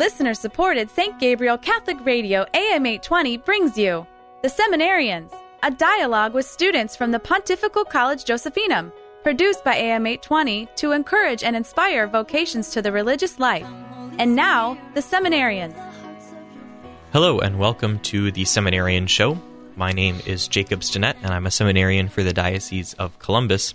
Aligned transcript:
Listener 0.00 0.32
supported 0.32 0.88
St. 0.88 1.18
Gabriel 1.20 1.58
Catholic 1.58 2.02
Radio 2.06 2.46
AM 2.54 2.86
820 2.86 3.36
brings 3.36 3.76
you 3.76 4.06
The 4.40 4.48
Seminarians, 4.48 5.30
a 5.62 5.70
dialogue 5.70 6.32
with 6.32 6.46
students 6.46 6.96
from 6.96 7.10
the 7.10 7.18
Pontifical 7.18 7.84
College 7.84 8.24
Josephinum, 8.24 8.92
produced 9.22 9.62
by 9.62 9.74
AM 9.74 10.06
820 10.06 10.68
to 10.76 10.92
encourage 10.92 11.44
and 11.44 11.54
inspire 11.54 12.06
vocations 12.06 12.70
to 12.70 12.80
the 12.80 12.90
religious 12.90 13.38
life. 13.38 13.66
And 14.18 14.34
now, 14.34 14.78
The 14.94 15.02
Seminarians. 15.02 15.76
Hello, 17.12 17.38
and 17.40 17.58
welcome 17.58 17.98
to 17.98 18.32
the 18.32 18.46
Seminarian 18.46 19.06
Show. 19.06 19.38
My 19.76 19.92
name 19.92 20.22
is 20.24 20.48
Jacob 20.48 20.80
Stinnett, 20.80 21.16
and 21.22 21.26
I'm 21.26 21.44
a 21.44 21.50
seminarian 21.50 22.08
for 22.08 22.22
the 22.22 22.32
Diocese 22.32 22.94
of 22.94 23.18
Columbus. 23.18 23.74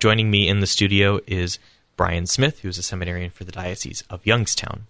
Joining 0.00 0.28
me 0.28 0.48
in 0.48 0.58
the 0.58 0.66
studio 0.66 1.20
is 1.28 1.60
Brian 1.96 2.26
Smith, 2.26 2.58
who's 2.62 2.78
a 2.78 2.82
seminarian 2.82 3.30
for 3.30 3.44
the 3.44 3.52
Diocese 3.52 4.02
of 4.10 4.26
Youngstown. 4.26 4.88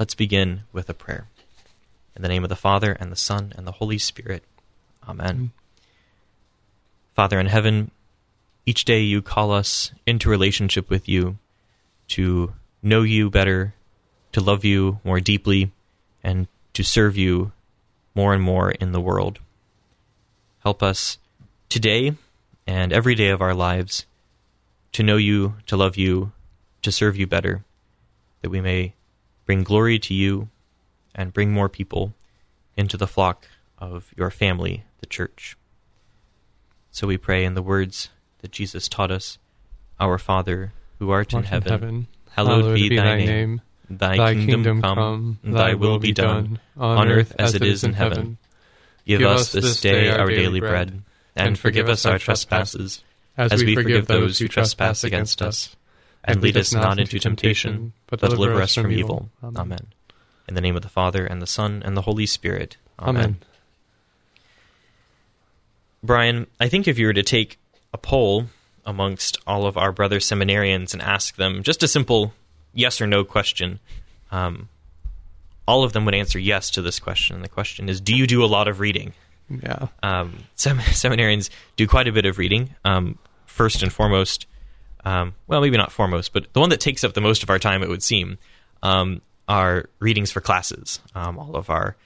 Let's 0.00 0.14
begin 0.14 0.62
with 0.72 0.88
a 0.88 0.94
prayer. 0.94 1.28
In 2.16 2.22
the 2.22 2.28
name 2.28 2.42
of 2.42 2.48
the 2.48 2.56
Father, 2.56 2.96
and 2.98 3.12
the 3.12 3.16
Son, 3.16 3.52
and 3.54 3.66
the 3.66 3.72
Holy 3.72 3.98
Spirit. 3.98 4.42
Amen. 5.06 5.34
Mm-hmm. 5.34 5.46
Father 7.14 7.38
in 7.38 7.44
heaven, 7.44 7.90
each 8.64 8.86
day 8.86 9.00
you 9.00 9.20
call 9.20 9.52
us 9.52 9.92
into 10.06 10.30
relationship 10.30 10.88
with 10.88 11.06
you 11.06 11.36
to 12.08 12.54
know 12.82 13.02
you 13.02 13.28
better, 13.28 13.74
to 14.32 14.40
love 14.40 14.64
you 14.64 15.00
more 15.04 15.20
deeply, 15.20 15.70
and 16.24 16.48
to 16.72 16.82
serve 16.82 17.18
you 17.18 17.52
more 18.14 18.32
and 18.32 18.42
more 18.42 18.70
in 18.70 18.92
the 18.92 19.02
world. 19.02 19.38
Help 20.60 20.82
us 20.82 21.18
today 21.68 22.14
and 22.66 22.90
every 22.90 23.14
day 23.14 23.28
of 23.28 23.42
our 23.42 23.54
lives 23.54 24.06
to 24.92 25.02
know 25.02 25.18
you, 25.18 25.56
to 25.66 25.76
love 25.76 25.98
you, 25.98 26.32
to 26.80 26.90
serve 26.90 27.18
you 27.18 27.26
better, 27.26 27.64
that 28.40 28.48
we 28.48 28.62
may 28.62 28.94
bring 29.50 29.64
glory 29.64 29.98
to 29.98 30.14
you 30.14 30.48
and 31.12 31.32
bring 31.32 31.50
more 31.50 31.68
people 31.68 32.14
into 32.76 32.96
the 32.96 33.08
flock 33.08 33.48
of 33.78 34.14
your 34.16 34.30
family, 34.30 34.84
the 35.00 35.06
church. 35.06 35.56
So 36.92 37.08
we 37.08 37.16
pray 37.16 37.44
in 37.44 37.54
the 37.54 37.62
words 37.62 38.10
that 38.42 38.52
Jesus 38.52 38.86
taught 38.86 39.10
us 39.10 39.38
Our 39.98 40.18
Father, 40.18 40.72
who 41.00 41.10
art, 41.10 41.34
in, 41.34 41.42
heaven, 41.42 41.68
heaven 41.68 42.06
hallowed, 42.30 42.62
hallowed 42.62 42.74
be, 42.76 42.96
thy, 42.96 43.16
name. 43.16 43.26
name. 43.26 43.60
Thy, 43.90 44.16
thy 44.16 44.34
kingdom, 44.34 44.62
kingdom 44.62 44.82
come, 44.82 45.38
come, 45.42 45.52
thy 45.52 45.74
will 45.74 45.98
be 45.98 46.12
done, 46.12 46.60
on 46.76 47.10
earth 47.10 47.34
as 47.36 47.56
it 47.56 47.62
is 47.64 47.82
in 47.82 47.94
heaven. 47.94 48.38
Give, 49.04 49.18
Give 49.18 49.30
us 49.30 49.50
this 49.50 49.80
day 49.80 50.10
our 50.10 50.28
daily 50.28 50.60
bread, 50.60 51.02
and 51.34 51.58
forgive 51.58 51.88
us 51.88 52.06
our 52.06 52.20
trespasses, 52.20 53.02
as 53.36 53.64
we 53.64 53.74
forgive 53.74 54.06
those 54.06 54.38
who 54.38 54.46
trespass 54.46 55.02
against 55.02 55.42
us 55.42 55.74
and 56.24 56.40
lead 56.40 56.56
us 56.56 56.72
not 56.72 56.98
into 56.98 57.18
temptation, 57.18 57.92
but 58.06 58.20
deliver 58.20 58.60
us 58.60 58.74
from 58.74 58.92
evil. 58.92 59.30
Amen. 59.42 59.86
In 60.48 60.54
the 60.54 60.60
name 60.60 60.76
of 60.76 60.82
the 60.82 60.88
Father, 60.88 61.24
and 61.24 61.40
the 61.40 61.46
Son, 61.46 61.82
and 61.84 61.96
the 61.96 62.02
Holy 62.02 62.26
Spirit. 62.26 62.76
Amen. 62.98 63.16
Amen. 63.16 63.36
Brian, 66.02 66.46
I 66.58 66.68
think 66.68 66.88
if 66.88 66.98
you 66.98 67.06
were 67.06 67.12
to 67.12 67.22
take 67.22 67.58
a 67.92 67.98
poll 67.98 68.46
amongst 68.86 69.38
all 69.46 69.66
of 69.66 69.76
our 69.76 69.92
brother 69.92 70.18
seminarians 70.18 70.92
and 70.92 71.02
ask 71.02 71.36
them 71.36 71.62
just 71.62 71.82
a 71.82 71.88
simple 71.88 72.32
yes 72.72 73.00
or 73.00 73.06
no 73.06 73.24
question, 73.24 73.78
um, 74.32 74.68
all 75.68 75.84
of 75.84 75.92
them 75.92 76.04
would 76.04 76.14
answer 76.14 76.38
yes 76.38 76.70
to 76.70 76.82
this 76.82 76.98
question. 76.98 77.36
And 77.36 77.44
the 77.44 77.48
question 77.48 77.88
is 77.88 78.00
Do 78.00 78.14
you 78.14 78.26
do 78.26 78.44
a 78.44 78.46
lot 78.46 78.68
of 78.68 78.80
reading? 78.80 79.12
Yeah. 79.48 79.88
Um, 80.02 80.44
sem- 80.54 80.78
seminarians 80.78 81.50
do 81.76 81.86
quite 81.86 82.08
a 82.08 82.12
bit 82.12 82.24
of 82.24 82.38
reading. 82.38 82.74
Um, 82.84 83.18
first 83.46 83.82
and 83.82 83.92
foremost, 83.92 84.46
um, 85.04 85.34
well, 85.46 85.60
maybe 85.60 85.76
not 85.76 85.92
foremost, 85.92 86.32
but 86.32 86.52
the 86.52 86.60
one 86.60 86.70
that 86.70 86.80
takes 86.80 87.04
up 87.04 87.14
the 87.14 87.20
most 87.20 87.42
of 87.42 87.50
our 87.50 87.58
time, 87.58 87.82
it 87.82 87.88
would 87.88 88.02
seem, 88.02 88.38
um, 88.82 89.22
are 89.48 89.88
readings 89.98 90.30
for 90.30 90.40
classes. 90.40 91.00
Um, 91.14 91.38
all 91.38 91.56
of 91.56 91.70
our 91.70 91.96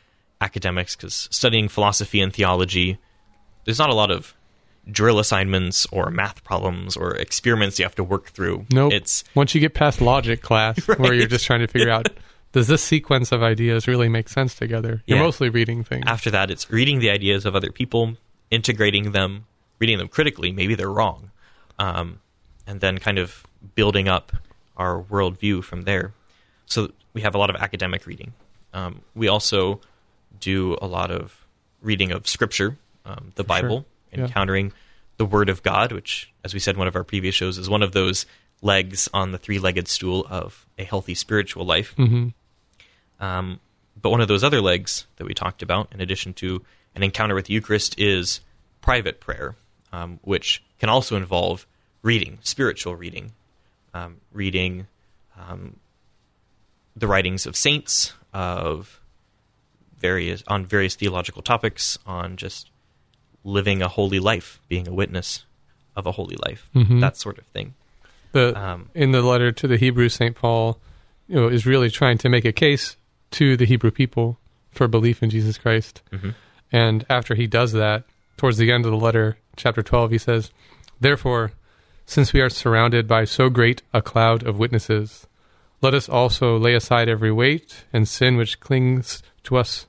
academics, 0.41 0.97
because 0.97 1.29
studying 1.31 1.69
philosophy 1.69 2.21
and 2.21 2.33
theology, 2.33 2.99
there's 3.65 3.79
not 3.79 3.91
a 3.91 3.95
lot 3.95 4.11
of 4.11 4.35
drill 4.91 5.19
assignments 5.19 5.87
or 5.93 6.11
math 6.11 6.45
problems 6.45 6.97
or 6.97 7.17
experiments 7.17 7.79
you 7.79 7.85
have 7.85 7.95
to 7.95 8.05
work 8.05 8.31
through. 8.31 8.67
No, 8.71 8.85
nope. 8.85 8.93
it's 8.93 9.25
once 9.35 9.55
you 9.55 9.61
get 9.61 9.75
past 9.75 10.01
logic 10.01 10.43
class, 10.43 10.89
right? 10.89 10.99
where 11.01 11.15
you're 11.15 11.27
just 11.27 11.47
trying 11.47 11.61
to 11.61 11.67
figure 11.67 11.91
out 11.91 12.09
does 12.53 12.69
this 12.69 12.83
sequence 12.83 13.33
of 13.33 13.43
ideas 13.43 13.89
really 13.89 14.09
make 14.09 14.29
sense 14.29 14.55
together. 14.55 15.03
You're 15.07 15.19
yeah. 15.19 15.25
mostly 15.25 15.49
reading 15.49 15.83
things. 15.83 16.05
After 16.07 16.31
that, 16.31 16.51
it's 16.51 16.71
reading 16.71 17.01
the 17.01 17.11
ideas 17.11 17.47
of 17.47 17.57
other 17.57 17.73
people, 17.73 18.17
integrating 18.51 19.13
them, 19.13 19.47
reading 19.81 19.99
them 19.99 20.09
critically. 20.09 20.53
Maybe 20.53 20.75
they're 20.75 20.91
wrong. 20.91 21.31
Um, 21.79 22.21
and 22.67 22.81
then 22.81 22.99
kind 22.99 23.19
of 23.19 23.45
building 23.75 24.09
up 24.09 24.33
our 24.77 25.03
worldview 25.03 25.63
from 25.63 25.83
there. 25.83 26.13
So 26.67 26.91
we 27.13 27.21
have 27.21 27.35
a 27.35 27.39
lot 27.39 27.51
of 27.51 27.57
academic 27.57 28.07
reading. 28.07 28.33
Um, 28.73 29.03
we 29.15 29.29
also 29.29 29.81
do 30.41 30.77
a 30.83 30.87
lot 30.87 31.11
of 31.11 31.47
reading 31.81 32.11
of 32.11 32.27
Scripture, 32.27 32.77
um, 33.05 33.33
the 33.37 33.45
Bible, 33.45 33.79
sure. 34.11 34.19
yeah. 34.19 34.25
encountering 34.25 34.73
the 35.17 35.25
Word 35.25 35.49
of 35.49 35.63
God, 35.63 35.93
which, 35.93 36.33
as 36.43 36.55
we 36.55 36.61
said 36.61 36.75
in 36.75 36.79
one 36.79 36.89
of 36.89 36.97
our 36.97 37.05
previous 37.05 37.35
shows, 37.35 37.57
is 37.59 37.69
one 37.71 37.83
of 37.83 37.93
those 37.93 38.27
legs 38.63 39.09
on 39.13 39.31
the 39.31 39.39
three-legged 39.39 39.87
stool 39.87 40.27
of 40.29 40.67
a 40.79 40.85
healthy 40.85 41.15
spiritual 41.15 41.65
life. 41.65 41.95
Mm-hmm. 41.97 42.29
Um, 43.25 43.61
but 44.01 44.11
one 44.11 44.21
of 44.21 44.29
those 44.29 44.43
other 44.43 44.61
legs 44.61 45.07
that 45.17 45.27
we 45.27 45.35
talked 45.35 45.63
about, 45.63 45.89
in 45.93 46.01
addition 46.01 46.33
to 46.35 46.65
an 46.97 47.03
encounter 47.03 47.35
with 47.35 47.47
the 47.47 47.55
Eucharist, 47.55 47.99
is 47.99 48.41
private 48.81 49.21
prayer, 49.21 49.55
um, 49.93 50.19
which 50.23 50.63
can 50.81 50.89
also 50.89 51.17
involve 51.17 51.67
reading, 52.05 52.39
spiritual 52.43 52.95
reading, 52.95 53.33
um, 53.93 54.19
reading 54.33 54.87
um, 55.37 55.81
the 56.95 57.09
writings 57.09 57.47
of 57.47 57.57
saints, 57.57 58.13
of 58.33 59.01
various 59.99 60.45
on 60.47 60.65
various 60.67 60.95
theological 60.95 61.43
topics, 61.43 61.99
on 62.07 62.37
just 62.37 62.71
living 63.43 63.83
a 63.83 63.89
holy 63.89 64.21
life, 64.21 64.61
being 64.69 64.87
a 64.87 64.95
witness 64.95 65.45
of 65.97 66.07
a 66.07 66.13
holy 66.13 66.37
life, 66.47 66.71
mm-hmm. 66.75 67.01
that 67.01 67.17
sort 67.17 67.39
of 67.39 67.47
thing. 67.47 67.75
The, 68.33 68.57
um, 68.61 68.91
in 68.95 69.13
the 69.13 69.23
letter 69.23 69.51
to 69.53 69.67
the 69.67 69.77
Hebrews, 69.77 70.15
Saint 70.15 70.37
Paul, 70.37 70.79
you 71.27 71.37
know, 71.37 71.49
is 71.49 71.67
really 71.67 71.91
trying 71.91 72.19
to 72.19 72.29
make 72.29 72.45
a 72.45 72.53
case 72.53 72.97
to 73.33 73.57
the 73.57 73.65
Hebrew 73.65 73.91
people 73.91 74.39
for 74.73 74.89
belief 74.89 75.23
in 75.23 75.31
Jesus 75.31 75.57
Christ. 75.57 76.03
Mm-hmm. 76.13 76.31
And 76.73 77.07
after 77.09 77.35
he 77.35 77.47
does 77.47 77.73
that, 77.73 78.05
towards 78.37 78.59
the 78.59 78.73
end 78.73 78.85
of 78.85 78.91
the 78.91 78.99
letter, 78.99 79.39
chapter 79.57 79.83
12, 79.83 80.11
he 80.11 80.19
says, 80.19 80.51
Therefore, 81.01 81.53
since 82.07 82.33
we 82.33 82.41
are 82.41 82.51
surrounded 82.51 83.09
by 83.09 83.25
so 83.25 83.49
great 83.49 83.83
a 83.93 84.03
cloud 84.03 84.43
of 84.47 84.59
witnesses, 84.59 85.27
let 85.81 85.95
us 85.95 86.09
also 86.09 86.59
lay 86.59 86.75
aside 86.75 87.09
every 87.09 87.33
weight 87.33 87.85
and 87.93 88.09
sin 88.09 88.37
which 88.37 88.61
clings 88.61 89.23
to 89.45 89.57
us 89.57 89.87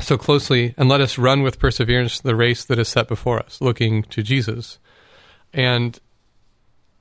so 0.00 0.16
closely, 0.16 0.74
and 0.78 0.88
let 0.88 1.00
us 1.00 1.18
run 1.18 1.42
with 1.42 1.58
perseverance 1.58 2.20
the 2.20 2.34
race 2.34 2.64
that 2.64 2.78
is 2.78 2.88
set 2.88 3.06
before 3.06 3.38
us, 3.38 3.60
looking 3.60 4.02
to 4.04 4.22
Jesus. 4.22 4.78
And 5.52 5.98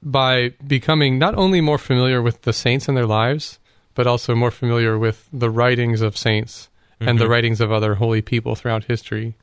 by 0.01 0.49
becoming 0.65 1.17
not 1.17 1.35
only 1.35 1.61
more 1.61 1.77
familiar 1.77 2.21
with 2.21 2.41
the 2.43 2.53
saints 2.53 2.87
and 2.87 2.97
their 2.97 3.05
lives, 3.05 3.59
but 3.95 4.07
also 4.07 4.35
more 4.35 4.51
familiar 4.51 4.97
with 4.97 5.27
the 5.31 5.49
writings 5.49 6.01
of 6.01 6.17
saints 6.17 6.69
mm-hmm. 6.95 7.07
and 7.07 7.19
the 7.19 7.23
mm-hmm. 7.23 7.31
writings 7.31 7.61
of 7.61 7.71
other 7.71 7.95
holy 7.95 8.21
people 8.21 8.55
throughout 8.55 8.85
history, 8.85 9.35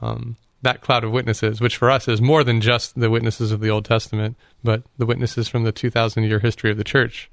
um, 0.00 0.36
that 0.62 0.80
cloud 0.80 1.04
of 1.04 1.12
witnesses, 1.12 1.60
which 1.60 1.76
for 1.76 1.90
us 1.90 2.08
is 2.08 2.20
more 2.20 2.42
than 2.42 2.60
just 2.60 2.98
the 2.98 3.10
witnesses 3.10 3.52
of 3.52 3.60
the 3.60 3.68
Old 3.68 3.84
Testament, 3.84 4.36
but 4.64 4.82
the 4.98 5.06
witnesses 5.06 5.48
from 5.48 5.64
the 5.64 5.72
2,000 5.72 6.24
year 6.24 6.40
history 6.40 6.70
of 6.70 6.76
the 6.76 6.84
church, 6.84 7.30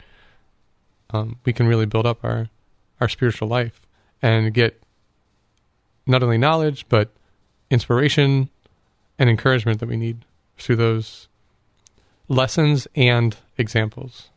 um, 1.12 1.38
we 1.46 1.54
can 1.54 1.68
really 1.68 1.86
build 1.86 2.06
up 2.06 2.24
our, 2.24 2.50
our 3.00 3.10
spiritual 3.10 3.48
life 3.48 3.82
and 4.22 4.54
get 4.54 4.82
not 6.06 6.24
only 6.24 6.38
knowledge, 6.38 6.86
but 6.90 7.10
inspiration 7.70 8.50
and 9.18 9.30
encouragement 9.30 9.80
that 9.80 9.90
we 9.90 9.98
need 9.98 10.26
through 10.58 10.76
those 10.76 11.28
lessons 12.28 12.88
and 12.96 13.38
examples. 13.58 14.30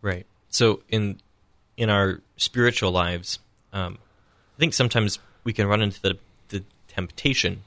Right. 0.00 0.26
So 0.48 0.82
in 0.88 1.20
in 1.76 1.88
our 1.88 2.20
spiritual 2.36 2.92
lives, 2.92 3.38
um, 3.72 3.98
I 4.56 4.58
think 4.58 4.74
sometimes 4.74 5.18
we 5.42 5.52
can 5.52 5.66
run 5.66 5.80
into 5.80 6.00
the, 6.00 6.18
the 6.50 6.62
temptation 6.88 7.62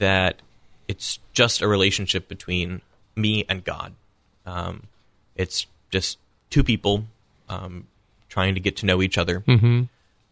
that 0.00 0.42
it's 0.88 1.20
just 1.32 1.62
a 1.62 1.68
relationship 1.68 2.26
between 2.26 2.80
me 3.14 3.44
and 3.48 3.62
God. 3.62 3.92
Um, 4.44 4.88
it's 5.36 5.66
just 5.90 6.18
two 6.48 6.64
people 6.64 7.04
um, 7.48 7.86
trying 8.28 8.54
to 8.54 8.60
get 8.60 8.78
to 8.78 8.86
know 8.86 9.00
each 9.00 9.18
other. 9.18 9.40
Mm-hmm. 9.40 9.82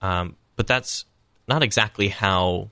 Um, 0.03 0.37
but 0.57 0.67
that's 0.67 1.05
not 1.47 1.63
exactly 1.63 2.09
how 2.09 2.71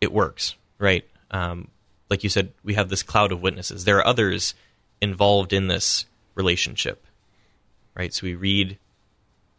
it 0.00 0.12
works, 0.12 0.56
right? 0.78 1.04
Um, 1.30 1.68
like 2.10 2.24
you 2.24 2.30
said, 2.30 2.52
we 2.62 2.74
have 2.74 2.88
this 2.88 3.02
cloud 3.02 3.32
of 3.32 3.40
witnesses. 3.40 3.84
There 3.84 3.98
are 3.98 4.06
others 4.06 4.54
involved 5.00 5.52
in 5.52 5.68
this 5.68 6.06
relationship, 6.34 7.06
right? 7.94 8.12
So 8.12 8.26
we 8.26 8.34
read 8.34 8.78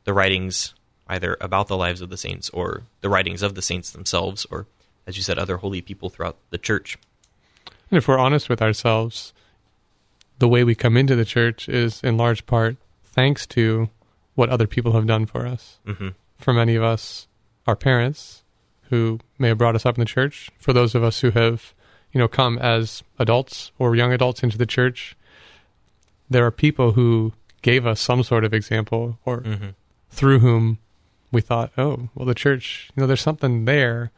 the 0.03 0.13
writings 0.13 0.73
either 1.07 1.37
about 1.41 1.67
the 1.67 1.77
lives 1.77 2.01
of 2.01 2.09
the 2.09 2.17
saints 2.17 2.49
or 2.49 2.83
the 3.01 3.09
writings 3.09 3.41
of 3.41 3.55
the 3.55 3.61
saints 3.61 3.91
themselves 3.91 4.45
or 4.51 4.65
as 5.09 5.17
you 5.17 5.23
said, 5.23 5.39
other 5.39 5.57
holy 5.57 5.81
people 5.81 6.09
throughout 6.09 6.37
the 6.51 6.57
church. 6.59 6.97
And 7.89 7.97
if 7.97 8.07
we're 8.07 8.19
honest 8.19 8.47
with 8.47 8.61
ourselves, 8.61 9.33
the 10.37 10.47
way 10.47 10.63
we 10.63 10.75
come 10.75 10.95
into 10.95 11.15
the 11.15 11.25
church 11.25 11.67
is 11.67 12.01
in 12.03 12.15
large 12.15 12.45
part 12.45 12.77
thanks 13.03 13.47
to 13.47 13.89
what 14.35 14.49
other 14.49 14.67
people 14.67 14.91
have 14.91 15.07
done 15.07 15.25
for 15.25 15.47
us. 15.47 15.79
hmm 15.83 16.09
For 16.37 16.53
many 16.53 16.75
of 16.75 16.83
us, 16.83 17.27
our 17.65 17.75
parents 17.75 18.43
who 18.89 19.19
may 19.39 19.47
have 19.47 19.57
brought 19.57 19.75
us 19.75 19.85
up 19.85 19.95
in 19.95 19.99
the 19.99 20.05
church. 20.05 20.51
For 20.59 20.73
those 20.73 20.93
of 20.93 21.03
us 21.03 21.21
who 21.21 21.31
have, 21.31 21.73
you 22.13 22.19
know, 22.19 22.27
come 22.27 22.59
as 22.59 23.03
adults 23.17 23.71
or 23.79 23.95
young 23.95 24.13
adults 24.13 24.43
into 24.43 24.57
the 24.59 24.67
church, 24.67 25.17
there 26.29 26.45
are 26.45 26.51
people 26.51 26.91
who 26.91 27.33
gave 27.63 27.85
us 27.87 27.99
some 27.99 28.21
sort 28.21 28.43
of 28.45 28.53
example 28.53 29.17
or 29.25 29.41
hmm 29.41 29.69
through 30.11 30.39
whom 30.39 30.79
we 31.31 31.39
thought, 31.39 31.71
oh, 31.77 32.09
well, 32.15 32.25
the 32.25 32.33
church, 32.33 32.89
you 32.95 33.01
know, 33.01 33.05
there's 33.05 33.21
something 33.21 33.65
there 33.65 34.09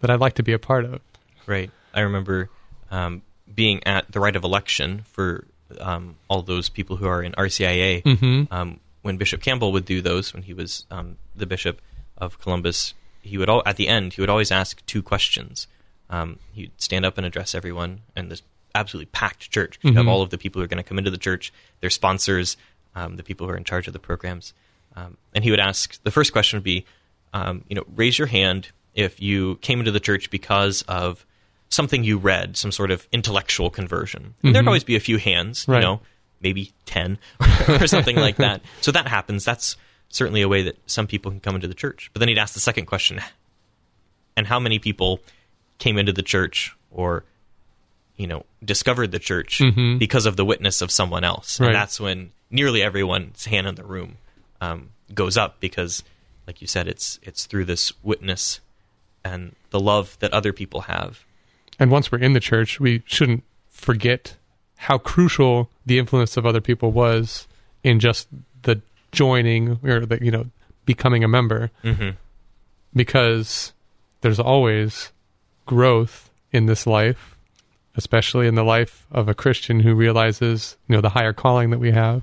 that 0.00 0.10
I'd 0.10 0.20
like 0.20 0.34
to 0.34 0.42
be 0.42 0.52
a 0.52 0.58
part 0.58 0.84
of. 0.84 1.00
Right. 1.46 1.70
I 1.92 2.00
remember 2.00 2.50
um, 2.90 3.22
being 3.54 3.84
at 3.86 4.10
the 4.10 4.20
rite 4.20 4.36
of 4.36 4.44
election 4.44 5.04
for 5.12 5.46
um, 5.80 6.16
all 6.28 6.42
those 6.42 6.68
people 6.68 6.96
who 6.96 7.06
are 7.06 7.22
in 7.22 7.32
RCIA. 7.32 8.02
Mm-hmm. 8.02 8.52
Um, 8.52 8.80
when 9.02 9.16
Bishop 9.16 9.42
Campbell 9.42 9.72
would 9.72 9.84
do 9.84 10.00
those, 10.00 10.32
when 10.32 10.42
he 10.42 10.54
was 10.54 10.86
um, 10.90 11.16
the 11.36 11.46
bishop 11.46 11.80
of 12.16 12.38
Columbus, 12.40 12.94
he 13.22 13.36
would 13.38 13.48
all 13.48 13.62
at 13.66 13.76
the 13.76 13.88
end 13.88 14.14
he 14.14 14.20
would 14.22 14.30
always 14.30 14.50
ask 14.50 14.84
two 14.86 15.02
questions. 15.02 15.66
Um, 16.10 16.38
he'd 16.52 16.70
stand 16.78 17.04
up 17.04 17.16
and 17.18 17.26
address 17.26 17.54
everyone, 17.54 18.00
and 18.14 18.30
this 18.30 18.42
absolutely 18.74 19.06
packed 19.06 19.50
church. 19.50 19.78
You 19.82 19.92
have 19.94 20.04
Mhm. 20.06 20.08
all 20.08 20.22
of 20.22 20.30
the 20.30 20.38
people 20.38 20.60
who 20.60 20.64
are 20.64 20.68
going 20.68 20.82
to 20.82 20.88
come 20.88 20.98
into 20.98 21.10
the 21.10 21.18
church, 21.18 21.52
their 21.80 21.90
sponsors, 21.90 22.56
um, 22.94 23.16
the 23.16 23.22
people 23.22 23.46
who 23.46 23.52
are 23.52 23.56
in 23.56 23.64
charge 23.64 23.86
of 23.86 23.92
the 23.92 23.98
programs, 23.98 24.52
um, 24.96 25.16
and 25.34 25.44
he 25.44 25.50
would 25.50 25.60
ask. 25.60 26.02
The 26.02 26.10
first 26.10 26.32
question 26.32 26.56
would 26.58 26.64
be, 26.64 26.84
um, 27.32 27.64
you 27.68 27.74
know, 27.76 27.84
raise 27.94 28.18
your 28.18 28.26
hand 28.28 28.68
if 28.94 29.20
you 29.20 29.56
came 29.56 29.78
into 29.80 29.90
the 29.90 30.00
church 30.00 30.30
because 30.30 30.82
of 30.82 31.24
something 31.68 32.04
you 32.04 32.18
read, 32.18 32.56
some 32.56 32.70
sort 32.72 32.90
of 32.90 33.06
intellectual 33.12 33.68
conversion. 33.70 34.34
And 34.42 34.54
there'd 34.54 34.66
always 34.66 34.84
be 34.84 34.94
a 34.96 35.00
few 35.00 35.18
hands, 35.18 35.66
Right. 35.66 35.78
you 35.78 35.82
know, 35.82 36.00
maybe 36.40 36.72
10 36.86 37.18
or 37.68 37.86
something 37.86 38.16
like 38.16 38.36
that. 38.36 38.60
So 38.80 38.92
that 38.92 39.08
happens. 39.08 39.44
That's 39.44 39.76
certainly 40.10 40.42
a 40.42 40.48
way 40.48 40.62
that 40.62 40.78
some 40.88 41.06
people 41.08 41.32
can 41.32 41.40
come 41.40 41.56
into 41.56 41.66
the 41.66 41.74
church. 41.74 42.10
But 42.12 42.20
then 42.20 42.28
he'd 42.28 42.38
ask 42.38 42.54
the 42.54 42.60
second 42.60 42.86
question 42.86 43.20
and 44.36 44.46
how 44.46 44.60
many 44.60 44.78
people 44.78 45.20
came 45.78 45.98
into 45.98 46.12
the 46.12 46.22
church 46.22 46.76
or, 46.92 47.24
you 48.16 48.26
know, 48.28 48.44
discovered 48.64 49.10
the 49.10 49.18
church 49.18 49.58
Mhm. 49.58 49.98
because 49.98 50.26
of 50.26 50.36
the 50.36 50.44
witness 50.44 50.80
of 50.82 50.90
someone 50.92 51.24
else? 51.24 51.58
Right. 51.58 51.68
And 51.68 51.74
that's 51.74 51.98
when 51.98 52.30
nearly 52.50 52.82
everyone's 52.82 53.46
hand 53.46 53.66
in 53.66 53.74
the 53.74 53.84
room 53.84 54.18
um, 54.60 54.90
goes 55.12 55.36
up 55.36 55.58
because, 55.60 56.04
like 56.46 56.60
you 56.60 56.66
said, 56.68 56.86
it's 56.86 57.18
it's 57.22 57.46
through 57.46 57.64
this 57.64 57.92
witness 58.04 58.60
and 59.24 59.54
the 59.70 59.80
love 59.80 60.16
that 60.20 60.32
other 60.32 60.52
people 60.52 60.82
have. 60.82 61.24
And 61.78 61.90
once 61.90 62.12
we're 62.12 62.18
in 62.18 62.34
the 62.34 62.40
church, 62.40 62.78
we 62.78 63.02
shouldn't 63.06 63.42
forget 63.70 64.36
how 64.76 64.98
crucial 64.98 65.70
the 65.86 65.98
influence 65.98 66.36
of 66.36 66.46
other 66.46 66.60
people 66.60 66.92
was 66.92 67.48
in 67.82 68.00
just 68.00 68.28
the 68.62 68.80
joining 69.12 69.78
or 69.82 70.06
the, 70.06 70.18
you 70.22 70.30
know, 70.30 70.46
becoming 70.84 71.24
a 71.24 71.28
member 71.28 71.70
hmm 71.82 72.10
because 72.94 73.72
there's 74.20 74.38
always 74.38 75.10
growth 75.66 76.30
in 76.52 76.66
this 76.66 76.86
life, 76.86 77.36
especially 77.96 78.46
in 78.46 78.54
the 78.54 78.62
life 78.62 79.06
of 79.10 79.28
a 79.28 79.34
Christian 79.34 79.80
who 79.80 79.94
realizes, 79.94 80.76
you 80.88 80.94
know, 80.94 81.00
the 81.00 81.10
higher 81.10 81.32
calling 81.32 81.70
that 81.70 81.80
we 81.80 81.90
have 81.90 82.22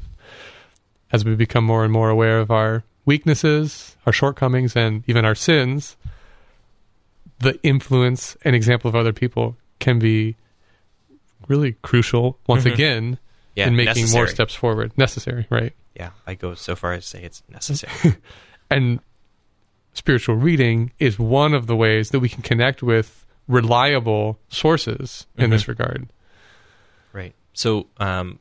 as 1.12 1.26
we 1.26 1.36
become 1.36 1.66
more 1.66 1.84
and 1.84 1.92
more 1.92 2.10
aware 2.10 2.40
of 2.40 2.50
our 2.50 2.84
weaknesses, 3.06 3.98
our 4.06 4.14
shortcomings, 4.14 4.76
and 4.76 5.04
even 5.08 5.26
our 5.26 5.36
sins. 5.36 5.98
The 7.42 7.60
influence 7.64 8.38
and 8.44 8.56
example 8.56 8.88
of 8.90 8.96
other 8.96 9.14
people 9.14 9.58
can 9.80 10.00
be 10.00 10.36
really 11.48 11.74
crucial 11.82 12.38
once 12.48 12.64
Mhm. 12.66 12.74
again 12.74 13.18
Yeah, 13.56 13.68
in 13.68 13.76
making 13.76 14.10
more 14.12 14.28
steps 14.28 14.54
forward. 14.56 14.98
Necessary, 14.98 15.46
right? 15.50 15.74
Yeah, 15.96 16.12
I 16.26 16.36
go 16.36 16.54
so 16.56 16.76
far 16.76 16.94
as 16.94 17.04
to 17.04 17.10
say 17.18 17.24
it's 17.24 17.44
necessary. 17.50 18.16
and 18.70 19.00
spiritual 19.94 20.36
reading 20.36 20.92
is 21.00 21.20
one 21.20 21.54
of 21.54 21.68
the 21.68 21.76
ways 21.76 22.12
that 22.12 22.20
we 22.20 22.30
can 22.30 22.42
connect 22.44 22.82
with 22.82 23.26
reliable 23.48 24.40
sources 24.48 25.28
in 25.38 25.50
this 25.50 25.68
regard. 25.68 26.08
Right. 27.12 27.34
So, 27.54 27.88
um, 27.98 28.40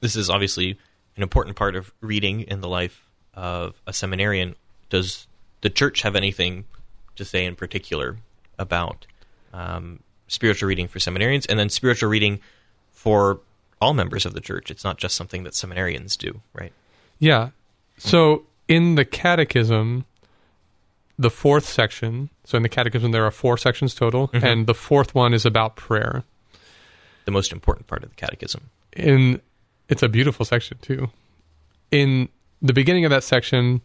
this 0.00 0.16
is 0.16 0.30
obviously 0.30 0.78
an 1.16 1.22
important 1.22 1.56
part 1.56 1.76
of 1.76 1.92
reading 2.00 2.40
in 2.42 2.60
the 2.62 2.68
life 2.68 3.06
of 3.34 3.74
a 3.86 3.92
seminarian. 3.92 4.54
Does 4.88 5.26
the 5.60 5.68
church 5.68 6.00
have 6.02 6.16
anything 6.16 6.64
to 7.16 7.24
say 7.24 7.44
in 7.44 7.54
particular 7.56 8.16
about 8.58 9.06
um, 9.52 10.00
spiritual 10.28 10.68
reading 10.68 10.88
for 10.88 10.98
seminarians 10.98 11.46
and 11.48 11.58
then 11.58 11.68
spiritual 11.68 12.08
reading 12.10 12.40
for 12.90 13.40
all 13.80 13.94
members 13.94 14.24
of 14.26 14.34
the 14.34 14.40
church? 14.40 14.70
It's 14.70 14.84
not 14.84 14.98
just 14.98 15.14
something 15.16 15.44
that 15.44 15.52
seminarians 15.54 16.16
do, 16.16 16.40
right? 16.54 16.72
Yeah. 17.18 17.50
So 17.98 18.44
in 18.68 18.94
the 18.94 19.04
catechism, 19.04 20.04
the 21.18 21.30
fourth 21.30 21.66
section, 21.68 22.30
so 22.44 22.56
in 22.56 22.62
the 22.62 22.68
catechism 22.68 23.12
there 23.12 23.24
are 23.24 23.30
four 23.30 23.56
sections 23.58 23.94
total, 23.94 24.28
Mhm. 24.28 24.42
and 24.42 24.66
the 24.66 24.74
fourth 24.74 25.14
one 25.14 25.34
is 25.34 25.44
about 25.44 25.76
prayer. 25.76 26.24
The 27.24 27.30
most 27.30 27.52
important 27.52 27.86
part 27.86 28.02
of 28.02 28.10
the 28.10 28.16
catechism. 28.16 28.70
in 28.94 29.40
it's 29.88 30.02
a 30.02 30.08
beautiful 30.08 30.44
section 30.44 30.78
too. 30.82 31.10
In 31.90 32.28
the 32.62 32.72
beginning 32.72 33.04
of 33.04 33.10
that 33.10 33.24
section, 33.24 33.80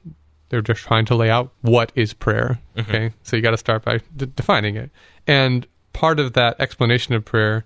they're 0.50 0.62
just 0.62 0.82
trying 0.82 1.06
to 1.06 1.16
lay 1.16 1.30
out 1.30 1.52
what 1.62 1.92
is 1.96 2.14
prayer. 2.14 2.60
Mhm. 2.76 2.82
Okay, 2.82 3.14
so 3.24 3.36
you 3.36 3.42
got 3.42 3.52
to 3.52 3.58
start 3.58 3.84
by 3.84 4.00
d- 4.16 4.32
defining 4.36 4.76
it, 4.76 4.90
and 5.28 5.68
part 5.94 6.20
of 6.20 6.34
that 6.34 6.56
explanation 6.60 7.14
of 7.16 7.26
prayer 7.26 7.66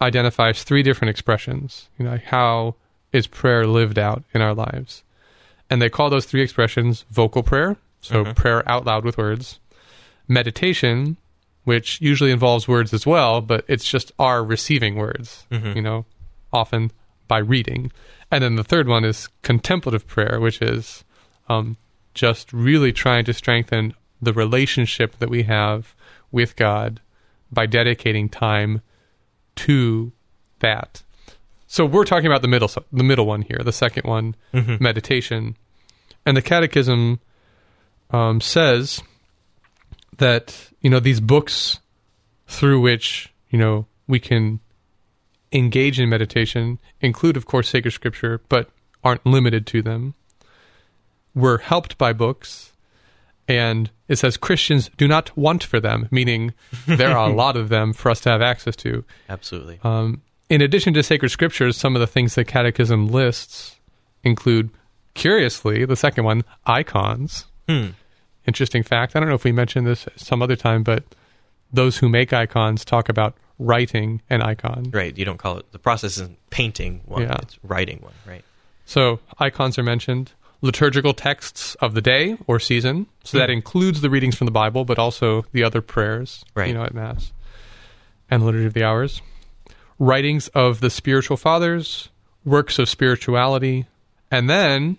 identifies 0.00 0.62
three 0.62 0.82
different 0.82 1.10
expressions. 1.10 1.88
You 1.98 2.04
know, 2.04 2.18
how 2.26 2.74
is 3.12 3.26
prayer 3.26 3.66
lived 3.66 3.98
out 3.98 4.22
in 4.34 4.40
our 4.42 4.54
lives, 4.54 5.02
and 5.70 5.80
they 5.82 5.88
call 5.88 6.10
those 6.10 6.26
three 6.26 6.42
expressions 6.42 7.04
vocal 7.10 7.42
prayer, 7.42 7.76
so 8.00 8.24
Mhm. 8.24 8.36
prayer 8.36 8.68
out 8.68 8.84
loud 8.84 9.04
with 9.04 9.18
words, 9.18 9.58
meditation, 10.28 11.16
which 11.64 12.00
usually 12.00 12.30
involves 12.30 12.68
words 12.68 12.94
as 12.94 13.06
well, 13.06 13.40
but 13.40 13.64
it's 13.68 13.88
just 13.88 14.12
our 14.18 14.44
receiving 14.44 14.94
words. 14.96 15.46
Mhm. 15.50 15.76
You 15.76 15.82
know, 15.82 16.06
often 16.52 16.90
by 17.26 17.38
reading. 17.38 17.92
And 18.30 18.42
then 18.42 18.56
the 18.56 18.64
third 18.64 18.88
one 18.88 19.04
is 19.04 19.28
contemplative 19.42 20.06
prayer, 20.06 20.38
which 20.40 20.62
is 20.62 21.04
um, 21.48 21.76
just 22.14 22.52
really 22.52 22.92
trying 22.92 23.24
to 23.24 23.32
strengthen 23.32 23.94
the 24.20 24.32
relationship 24.32 25.18
that 25.18 25.30
we 25.30 25.44
have 25.44 25.94
with 26.30 26.56
God 26.56 27.00
by 27.50 27.66
dedicating 27.66 28.28
time 28.28 28.82
to 29.56 30.12
that. 30.60 31.02
So 31.66 31.84
we're 31.84 32.04
talking 32.04 32.26
about 32.26 32.42
the 32.42 32.48
middle, 32.48 32.70
the 32.92 33.04
middle 33.04 33.26
one 33.26 33.42
here, 33.42 33.60
the 33.62 33.72
second 33.72 34.04
one, 34.06 34.34
Mhm. 34.52 34.80
meditation, 34.80 35.56
and 36.26 36.36
the 36.36 36.42
Catechism 36.42 37.20
um, 38.10 38.40
says 38.40 39.02
that 40.16 40.70
you 40.80 40.90
know 40.90 41.00
these 41.00 41.20
books 41.20 41.80
through 42.46 42.80
which 42.80 43.32
you 43.50 43.58
know 43.58 43.86
we 44.06 44.18
can 44.18 44.60
engage 45.52 45.98
in 46.00 46.08
meditation 46.08 46.78
include, 47.00 47.36
of 47.36 47.46
course, 47.46 47.68
sacred 47.68 47.92
scripture, 47.92 48.40
but 48.48 48.70
aren't 49.04 49.24
limited 49.24 49.66
to 49.66 49.80
them. 49.82 50.14
We're 51.38 51.58
helped 51.58 51.96
by 51.98 52.12
books, 52.12 52.72
and 53.46 53.90
it 54.08 54.16
says 54.16 54.36
Christians 54.36 54.90
do 54.96 55.06
not 55.06 55.36
want 55.36 55.62
for 55.62 55.78
them, 55.80 56.08
meaning 56.10 56.52
there 56.86 57.16
are 57.16 57.28
a 57.30 57.32
lot 57.44 57.56
of 57.56 57.68
them 57.68 57.92
for 57.92 58.10
us 58.10 58.20
to 58.22 58.30
have 58.30 58.42
access 58.42 58.74
to. 58.76 59.04
Absolutely. 59.28 59.78
Um, 59.84 60.22
in 60.50 60.60
addition 60.62 60.94
to 60.94 61.02
sacred 61.02 61.28
scriptures, 61.28 61.76
some 61.76 61.94
of 61.94 62.00
the 62.00 62.06
things 62.06 62.34
the 62.34 62.44
Catechism 62.44 63.08
lists 63.08 63.76
include, 64.24 64.70
curiously, 65.14 65.84
the 65.84 65.96
second 65.96 66.24
one, 66.24 66.42
icons. 66.66 67.46
Hmm. 67.68 67.88
Interesting 68.46 68.82
fact. 68.82 69.14
I 69.14 69.20
don't 69.20 69.28
know 69.28 69.34
if 69.34 69.44
we 69.44 69.52
mentioned 69.52 69.86
this 69.86 70.06
some 70.16 70.42
other 70.42 70.56
time, 70.56 70.82
but 70.82 71.04
those 71.72 71.98
who 71.98 72.08
make 72.08 72.32
icons 72.32 72.84
talk 72.84 73.08
about 73.10 73.36
writing 73.58 74.22
an 74.30 74.40
icon. 74.42 74.90
Right. 74.90 75.16
You 75.16 75.24
don't 75.26 75.36
call 75.36 75.58
it 75.58 75.70
the 75.72 75.78
process 75.78 76.12
isn't 76.16 76.38
painting 76.50 77.02
one; 77.04 77.22
Yeah. 77.22 77.36
it's 77.42 77.58
writing 77.62 77.98
one. 78.00 78.14
Right. 78.26 78.42
So 78.86 79.20
icons 79.38 79.78
are 79.78 79.82
mentioned. 79.82 80.32
Liturgical 80.60 81.14
texts 81.14 81.76
of 81.76 81.94
the 81.94 82.00
day 82.00 82.36
or 82.46 82.58
season. 82.58 83.06
So 83.22 83.38
that 83.38 83.48
includes 83.50 84.00
the 84.00 84.10
readings 84.10 84.34
from 84.36 84.46
the 84.46 84.50
Bible, 84.50 84.84
but 84.84 84.98
also 84.98 85.44
the 85.52 85.62
other 85.62 85.80
prayers, 85.80 86.44
Right. 86.54 86.68
you 86.68 86.74
know, 86.74 86.82
at 86.82 86.92
Mass 86.94 87.32
and 88.30 88.42
the 88.42 88.46
Liturgy 88.46 88.66
of 88.66 88.74
the 88.74 88.82
Hours. 88.84 89.22
Writings 90.00 90.48
of 90.48 90.80
the 90.80 90.90
spiritual 90.90 91.36
fathers, 91.36 92.08
works 92.44 92.78
of 92.78 92.88
spirituality, 92.88 93.86
and 94.30 94.48
then 94.50 94.96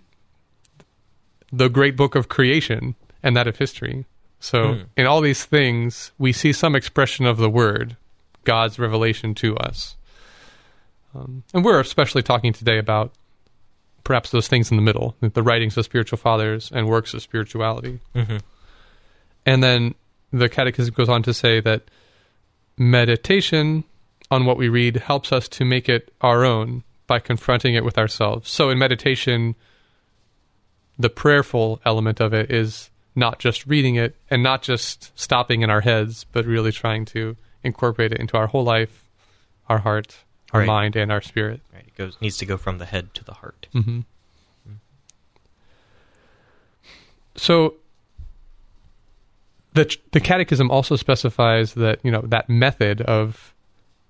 the 1.51 1.69
great 1.69 1.95
book 1.95 2.15
of 2.15 2.29
creation 2.29 2.95
and 3.23 3.35
that 3.35 3.47
of 3.47 3.57
history. 3.57 4.05
So 4.39 4.73
Hmm. 4.75 4.81
in 4.95 5.05
all 5.05 5.19
these 5.19 5.43
things, 5.45 6.11
we 6.17 6.31
see 6.31 6.53
some 6.53 6.75
expression 6.75 7.25
of 7.25 7.37
the 7.37 7.49
Word, 7.49 7.97
God's 8.45 8.79
revelation 8.79 9.35
to 9.35 9.57
us. 9.57 9.95
Um, 11.13 11.43
and 11.53 11.65
we're 11.65 11.79
especially 11.79 12.23
talking 12.23 12.53
today 12.53 12.77
about 12.77 13.11
perhaps 14.09 14.31
those 14.31 14.47
things 14.47 14.71
in 14.71 14.75
the 14.75 14.81
middle, 14.81 15.15
the 15.21 15.43
writings 15.43 15.77
of 15.77 15.85
spiritual 15.85 16.17
fathers 16.17 16.71
and 16.73 16.87
works 16.87 17.13
of 17.13 17.21
spirituality. 17.21 17.99
hmm 18.15 18.37
And 19.45 19.61
then 19.61 19.93
the 20.33 20.49
Catechism 20.49 20.95
goes 20.95 21.09
on 21.09 21.21
to 21.21 21.31
say 21.31 21.59
that 21.59 21.83
meditation 22.75 23.83
on 24.31 24.47
what 24.47 24.57
we 24.57 24.67
read 24.67 24.95
helps 24.95 25.31
us 25.31 25.47
to 25.49 25.63
make 25.63 25.87
it 25.87 26.11
our 26.21 26.43
own 26.43 26.83
by 27.05 27.19
confronting 27.19 27.75
it 27.75 27.85
with 27.85 27.99
ourselves. 27.99 28.49
So 28.49 28.71
in 28.71 28.79
meditation, 28.79 29.53
the 30.97 31.11
prayerful 31.11 31.79
element 31.85 32.19
of 32.19 32.33
it 32.33 32.49
is 32.49 32.89
not 33.13 33.37
just 33.37 33.67
reading 33.67 33.93
it 33.93 34.15
and 34.27 34.41
not 34.41 34.63
just 34.63 35.11
stopping 35.13 35.61
in 35.61 35.69
our 35.69 35.81
heads, 35.81 36.25
but 36.31 36.47
really 36.47 36.71
trying 36.71 37.05
to 37.05 37.37
incorporate 37.63 38.11
it 38.11 38.19
into 38.19 38.37
our 38.37 38.47
whole 38.47 38.63
life, 38.63 39.07
our 39.67 39.77
heart, 39.77 40.17
our 40.53 40.61
Right. 40.61 40.67
mind, 40.67 40.95
and 40.95 41.11
our 41.11 41.21
spirit. 41.21 41.61
Right. 41.73 41.85
It 41.87 41.95
goes 41.95 42.17
needs 42.21 42.37
to 42.37 42.45
go 42.45 42.57
from 42.57 42.77
the 42.77 42.85
head 42.85 43.13
to 43.15 43.23
the 43.23 43.33
heart. 43.35 43.67
hmm 43.73 44.01
So 47.35 47.75
the 49.73 49.95
the 50.11 50.19
catechism 50.19 50.69
also 50.71 50.95
specifies 50.95 51.73
that 51.75 51.99
you 52.03 52.11
know 52.11 52.21
that 52.21 52.49
method 52.49 53.01
of 53.01 53.53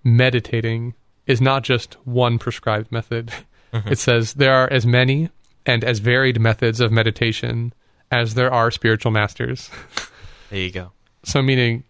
meditating 0.03 0.96
is 1.27 1.39
not 1.41 1.63
just 1.63 1.96
one 2.05 2.39
prescribed 2.39 2.91
method. 2.91 3.31
It 3.72 4.00
says 4.00 4.34
there 4.34 4.53
are 4.55 4.67
as 4.74 4.88
many 4.88 5.29
and 5.63 5.84
as 5.84 6.00
varied 6.00 6.39
methods 6.39 6.79
of 6.81 6.91
meditation 6.91 7.72
as 8.10 8.34
there 8.34 8.51
are 8.51 8.72
spiritual 8.72 9.12
masters. 9.12 9.69
There 10.50 10.60
you 10.60 10.72
go. 10.72 10.91
So, 11.22 11.43
meaning 11.43 11.84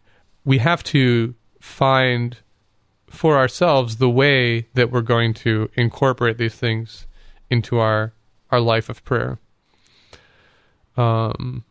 we 0.44 0.58
have 0.58 0.84
to 0.86 1.34
find 1.62 2.38
for 3.10 3.38
ourselves 3.38 3.98
the 3.98 4.10
way 4.10 4.68
that 4.74 4.92
we're 4.92 5.01
going 5.01 5.34
to 5.34 5.70
incorporate 5.75 6.38
these 6.38 6.56
things 6.56 7.08
into 7.50 7.80
our 7.80 8.13
our 8.51 8.60
life 8.60 8.89
of 8.89 9.04
prayer. 9.04 9.38
Um, 10.98 11.63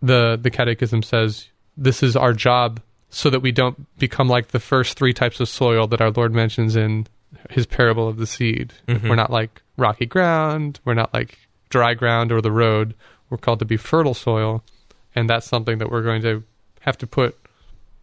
the 0.00 0.38
the 0.40 0.50
Catechism 0.50 1.02
says 1.02 1.48
this 1.76 2.02
is 2.02 2.16
our 2.16 2.32
job, 2.32 2.80
so 3.10 3.30
that 3.30 3.40
we 3.40 3.52
don't 3.52 3.86
become 3.98 4.28
like 4.28 4.48
the 4.48 4.60
first 4.60 4.96
three 4.98 5.12
types 5.12 5.40
of 5.40 5.48
soil 5.48 5.86
that 5.88 6.00
our 6.00 6.10
Lord 6.10 6.32
mentions 6.34 6.76
in 6.76 7.06
His 7.50 7.66
parable 7.66 8.08
of 8.08 8.16
the 8.16 8.26
seed. 8.26 8.72
Mhm. 8.86 9.08
We're 9.08 9.16
not 9.16 9.30
like 9.30 9.62
rocky 9.76 10.06
ground. 10.06 10.80
We're 10.84 10.94
not 10.94 11.12
like 11.14 11.38
dry 11.70 11.94
ground 11.94 12.32
or 12.32 12.40
the 12.40 12.52
road. 12.52 12.94
We're 13.30 13.38
called 13.38 13.58
to 13.58 13.64
be 13.64 13.76
fertile 13.76 14.14
soil, 14.14 14.64
and 15.14 15.28
that's 15.28 15.46
something 15.46 15.78
that 15.78 15.90
we're 15.90 16.02
going 16.02 16.22
to 16.22 16.44
have 16.80 16.96
to 16.98 17.06
put 17.06 17.36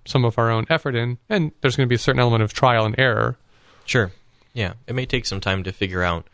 some 0.05 0.25
of 0.25 0.37
our 0.37 0.49
own 0.49 0.65
effort 0.69 0.95
in. 0.95 1.17
And 1.29 1.51
there's 1.61 1.75
going 1.75 1.87
to 1.87 1.89
be 1.89 1.95
a 1.95 1.99
certain 1.99 2.21
element 2.21 2.43
of 2.43 2.53
trial 2.53 2.85
and 2.85 2.95
error. 2.97 3.37
Sure. 3.85 4.11
Yeah. 4.53 4.73
It 4.87 4.95
may 4.95 5.05
take 5.05 5.25
some 5.25 5.39
time 5.39 5.63
to 5.63 5.71
figure 5.71 6.03
out. 6.03 6.27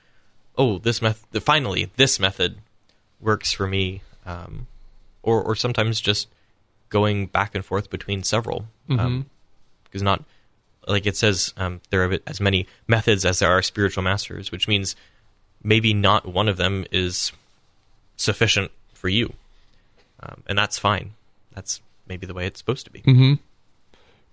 Oh, 0.58 0.78
this 0.78 1.02
method. 1.02 1.42
Finally, 1.44 1.92
this 1.96 2.20
method 2.20 2.58
works 3.20 3.52
for 3.52 3.68
me. 3.68 4.02
Um, 4.26 4.68
or 5.24 5.42
or 5.42 5.56
sometimes 5.56 6.02
just 6.02 6.28
going 6.90 7.28
back 7.28 7.56
and 7.56 7.64
forth 7.64 7.90
between 7.90 8.24
several. 8.24 8.66
Um, 8.90 9.26
because 9.86 10.02
not 10.02 10.24
like 10.88 11.06
it 11.06 11.16
says 11.16 11.54
um, 11.58 11.82
there 11.90 12.04
are 12.04 12.18
as 12.28 12.42
many 12.42 12.68
methods 12.88 13.26
as 13.26 13.40
there 13.40 13.50
are 13.50 13.62
spiritual 13.62 14.04
masters, 14.04 14.52
which 14.52 14.68
means 14.68 14.96
maybe 15.64 15.94
not 15.94 16.26
one 16.26 16.48
of 16.48 16.58
them 16.58 16.86
is 16.92 17.32
sufficient 18.18 18.72
for 18.94 19.10
you, 19.10 19.34
um, 20.22 20.44
and 20.48 20.58
that's 20.58 20.78
fine. 20.78 21.14
That's 21.54 21.82
maybe 22.08 22.26
the 22.26 22.34
way 22.34 22.46
it's 22.46 22.60
supposed 22.60 22.86
to 22.86 22.92
be. 22.92 23.02
Mm-hmm. 23.02 23.34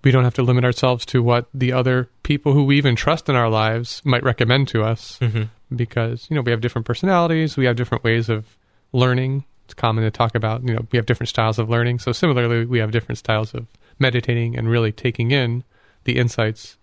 We 0.05 0.11
don't 0.11 0.25
have 0.25 0.35
to 0.35 0.43
limit 0.43 0.65
ourselves 0.65 1.05
to 1.07 1.23
what 1.23 1.47
the 1.53 1.73
other 1.73 2.09
people 2.23 2.53
who 2.53 2.65
we 2.65 2.79
even 2.79 2.95
trust 2.97 3.29
in 3.29 3.35
our 3.37 3.49
lives 3.51 4.01
might 4.05 4.23
recommend 4.23 4.69
to 4.69 4.83
us, 4.85 5.19
Mm-hmm. 5.21 5.45
because 5.75 6.27
you 6.31 6.37
know 6.37 6.43
we 6.43 6.53
have 6.53 6.61
different 6.61 6.87
personalities, 6.87 7.57
we 7.57 7.65
have 7.67 7.77
different 7.77 8.05
ways 8.05 8.29
of 8.29 8.57
learning. 8.93 9.45
It's 9.65 9.75
common 9.75 10.05
to 10.05 10.11
talk 10.11 10.35
about 10.35 10.63
you 10.67 10.75
know 10.75 10.87
we 10.93 10.97
have 10.97 11.07
different 11.07 11.29
styles 11.29 11.59
of 11.59 11.69
learning. 11.69 11.99
So 11.99 12.13
similarly, 12.13 12.65
we 12.65 12.79
have 12.79 12.91
different 12.93 13.19
styles 13.19 13.55
of 13.55 13.67
meditating 13.99 14.57
and 14.57 14.69
really 14.71 14.93
taking 14.93 15.31
in 15.33 15.65
the 16.05 16.17
insights 16.17 16.77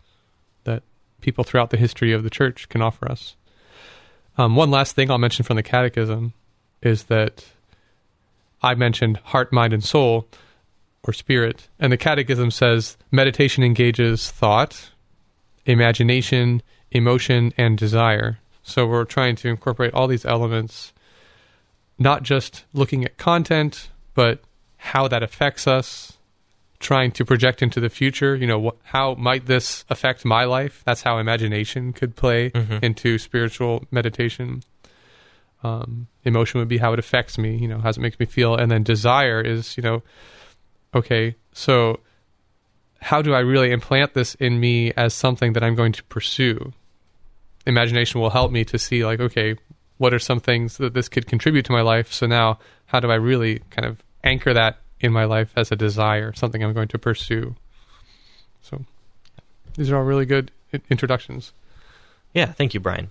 that 0.65 0.83
people 1.21 1.43
throughout 1.43 1.69
the 1.69 1.77
history 1.77 2.11
of 2.11 2.23
the 2.23 2.29
church 2.29 2.67
can 2.69 2.81
offer 2.81 3.09
us. 3.09 3.35
Um, 4.37 4.55
one 4.57 4.69
last 4.69 4.95
thing 4.95 5.09
I'll 5.09 5.17
mention 5.17 5.45
from 5.45 5.55
the 5.55 5.63
Catechism 5.63 6.33
is 6.81 7.05
that 7.05 7.45
I 8.61 8.75
mentioned 8.75 9.17
heart, 9.23 9.53
mind, 9.53 9.71
and 9.73 9.83
soul 9.83 10.27
or 11.07 11.13
spirit. 11.13 11.67
And 11.79 11.91
the 11.93 11.97
Catechism 11.97 12.51
says 12.51 12.97
meditation 13.11 13.63
engages 13.63 14.29
thought, 14.31 14.91
imagination, 15.65 16.61
emotion, 16.91 17.53
and 17.57 17.77
desire. 17.77 18.39
So 18.63 18.85
we're 18.87 19.05
trying 19.05 19.35
to 19.37 19.47
incorporate 19.49 19.93
all 19.93 20.07
these 20.07 20.25
elements, 20.25 20.93
not 21.99 22.23
just 22.23 22.65
looking 22.73 23.05
at 23.05 23.17
content, 23.17 23.89
but 24.15 24.41
how 24.77 25.07
that 25.07 25.23
affects 25.23 25.67
us, 25.67 26.13
trying 26.79 27.11
to 27.11 27.25
project 27.25 27.61
into 27.61 27.79
the 27.79 27.89
future. 27.89 28.35
You 28.35 28.47
know, 28.47 28.69
wh- 28.69 28.87
how 28.89 29.13
might 29.15 29.45
this 29.45 29.85
affect 29.89 30.25
my 30.25 30.43
life? 30.45 30.81
That's 30.85 31.03
how 31.03 31.17
imagination 31.19 31.93
could 31.93 32.15
play 32.15 32.49
Mhm. 32.51 32.83
into 32.83 33.17
spiritual 33.17 33.85
meditation. 33.91 34.63
Um, 35.63 36.07
emotion 36.23 36.59
would 36.59 36.67
be 36.67 36.77
how 36.77 36.93
it 36.93 36.99
affects 36.99 37.37
me, 37.37 37.55
you 37.57 37.67
know, 37.67 37.79
how 37.79 37.89
it 37.89 37.97
makes 37.97 38.19
me 38.19 38.25
feel. 38.25 38.55
And 38.55 38.69
then 38.71 38.83
desire 38.83 39.41
is, 39.41 39.77
you 39.77 39.83
know, 39.83 40.03
okay, 40.95 41.35
so 41.51 41.99
how 43.01 43.21
do 43.21 43.35
I 43.35 43.39
really 43.39 43.71
implant 43.71 44.13
this 44.13 44.33
in 44.35 44.59
me 44.59 44.91
as 44.93 45.13
something 45.13 45.53
that 45.53 45.63
I'm 45.63 45.75
going 45.75 45.91
to 45.91 46.03
pursue? 46.05 46.73
Imagination 47.67 48.21
will 48.21 48.31
help 48.31 48.51
me 48.51 48.63
to 48.65 48.79
see, 48.79 49.05
like, 49.05 49.19
okay, 49.19 49.55
what 49.97 50.13
are 50.13 50.19
some 50.19 50.39
things 50.39 50.77
that 50.77 50.93
this 50.93 51.09
could 51.09 51.27
contribute 51.27 51.65
to 51.65 51.71
my 51.71 51.81
life? 51.81 52.11
So 52.11 52.25
now, 52.25 52.59
how 52.87 52.99
do 52.99 53.11
I 53.11 53.15
really 53.15 53.59
kind 53.69 53.85
of 53.85 54.01
anchor 54.23 54.53
that 54.53 54.79
in 54.99 55.11
my 55.11 55.25
life 55.25 55.51
as 55.55 55.71
a 55.71 55.75
desire, 55.75 56.33
something 56.33 56.63
I'm 56.63 56.73
going 56.73 56.87
to 56.89 56.97
pursue? 56.97 57.55
So 58.61 58.83
these 59.75 59.91
are 59.91 59.97
all 59.97 60.03
really 60.03 60.25
good 60.25 60.51
introductions. 60.89 61.53
Yeah, 62.33 62.47
thank 62.47 62.73
you, 62.73 62.79
Brian. 62.79 63.09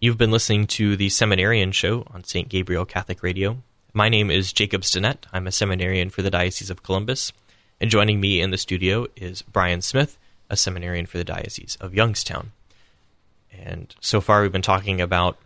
You've 0.00 0.18
been 0.18 0.30
listening 0.30 0.66
to 0.68 0.96
the 0.96 1.08
Seminarian 1.08 1.72
Show 1.72 2.06
on 2.12 2.22
St. 2.22 2.48
Gabriel 2.48 2.84
Catholic 2.84 3.22
Radio. 3.22 3.62
My 3.94 4.10
name 4.10 4.30
is 4.30 4.52
Jacob 4.52 4.82
Stinnett. 4.82 5.24
I'm 5.32 5.46
a 5.46 5.52
seminarian 5.52 6.10
for 6.10 6.20
the 6.20 6.30
Diocese 6.30 6.68
of 6.68 6.82
Columbus. 6.82 7.32
And 7.80 7.90
joining 7.90 8.20
me 8.20 8.38
in 8.38 8.50
the 8.50 8.58
studio 8.58 9.06
is 9.16 9.40
Brian 9.40 9.80
Smith, 9.80 10.18
a 10.50 10.58
seminarian 10.58 11.06
for 11.06 11.16
the 11.16 11.24
Diocese 11.24 11.78
of 11.80 11.94
Youngstown. 11.94 12.52
And 13.50 13.94
so 13.98 14.20
far, 14.20 14.42
we've 14.42 14.52
been 14.52 14.60
talking 14.60 15.00
about 15.00 15.38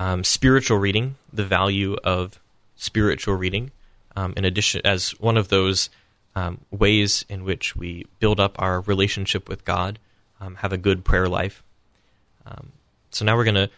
um, 0.00 0.24
spiritual 0.24 0.78
reading, 0.78 1.14
the 1.32 1.44
value 1.44 1.96
of 2.02 2.40
spiritual 2.74 3.36
reading, 3.36 3.70
um, 4.16 4.34
in 4.36 4.44
addition, 4.44 4.80
as 4.84 5.10
one 5.20 5.36
of 5.36 5.46
those 5.46 5.90
um, 6.34 6.60
ways 6.72 7.24
in 7.28 7.44
which 7.44 7.76
we 7.76 8.04
build 8.18 8.40
up 8.40 8.60
our 8.60 8.80
relationship 8.80 9.48
with 9.48 9.64
God, 9.64 10.00
um, 10.40 10.56
have 10.56 10.72
a 10.72 10.76
good 10.76 11.04
prayer 11.04 11.28
life. 11.28 11.62
Um, 12.46 12.72
so 13.12 13.24
now 13.24 13.36
we're 13.36 13.44
going 13.44 13.54
to 13.54 13.70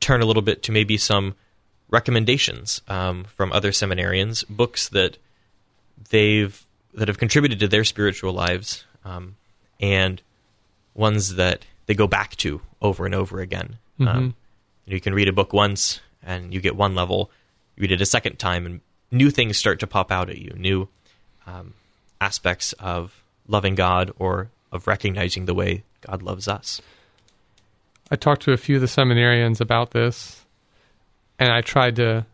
turn 0.00 0.20
a 0.20 0.26
little 0.26 0.42
bit 0.42 0.62
to 0.64 0.72
maybe 0.72 0.98
some 0.98 1.34
recommendations 1.90 2.82
um, 2.88 3.24
from 3.24 3.52
other 3.52 3.70
seminarians, 3.70 4.44
books 4.48 4.88
that 4.90 5.18
they've 6.10 6.64
that 6.94 7.08
have 7.08 7.18
contributed 7.18 7.60
to 7.60 7.68
their 7.68 7.84
spiritual 7.84 8.32
lives, 8.32 8.84
um, 9.04 9.36
and 9.78 10.22
ones 10.94 11.36
that 11.36 11.64
they 11.86 11.94
go 11.94 12.06
back 12.06 12.36
to 12.36 12.60
over 12.82 13.06
and 13.06 13.14
over 13.14 13.40
again. 13.40 13.78
Um, 14.00 14.34
you, 14.86 14.94
you 14.94 15.00
can 15.00 15.14
read 15.14 15.28
a 15.28 15.32
book 15.32 15.52
once 15.52 16.00
and 16.22 16.52
you 16.52 16.60
get 16.60 16.76
one 16.76 16.94
level. 16.94 17.30
You 17.76 17.82
read 17.82 17.92
it 17.92 18.00
a 18.00 18.06
second 18.06 18.38
time, 18.38 18.66
and 18.66 18.80
new 19.10 19.30
things 19.30 19.58
start 19.58 19.80
to 19.80 19.86
pop 19.86 20.10
out 20.10 20.30
at 20.30 20.38
you. 20.38 20.52
New 20.56 20.88
um, 21.46 21.74
aspects 22.20 22.72
of 22.74 23.22
loving 23.46 23.74
God 23.74 24.12
or 24.18 24.50
of 24.72 24.86
recognizing 24.86 25.46
the 25.46 25.54
way 25.54 25.82
God 26.00 26.22
loves 26.22 26.48
us. 26.48 26.80
I 28.10 28.16
talked 28.16 28.42
to 28.42 28.52
a 28.52 28.56
few 28.56 28.76
of 28.76 28.80
the 28.80 28.88
seminarians 28.88 29.60
about 29.60 29.92
this, 29.92 30.44
and 31.40 31.50
I 31.52 31.60
tried 31.62 31.96
to 31.96 32.26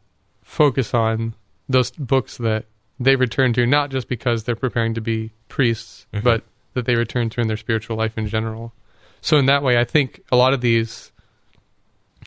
focus 0.43 0.93
on 0.93 1.35
those 1.69 1.91
books 1.93 2.37
that 2.39 2.67
they 3.01 3.17
return 3.17 3.53
to, 3.55 3.67
not 3.67 3.91
just 3.91 4.09
because 4.09 4.45
they're 4.45 4.55
preparing 4.57 4.93
to 4.95 5.01
be 5.01 5.33
priests, 5.49 6.07
Mhm. 6.13 6.23
but 6.23 6.45
that 6.75 6.85
they 6.85 6.95
return 6.97 7.31
to 7.31 7.41
in 7.41 7.49
their 7.49 7.57
spiritual 7.57 7.97
life 7.97 8.19
in 8.19 8.27
general. 8.29 8.73
So, 9.21 9.39
in 9.39 9.47
that 9.47 9.63
way, 9.63 9.79
I 9.79 9.85
think 9.85 10.21
a 10.31 10.37
lot 10.37 10.53
of 10.53 10.61
these 10.61 11.11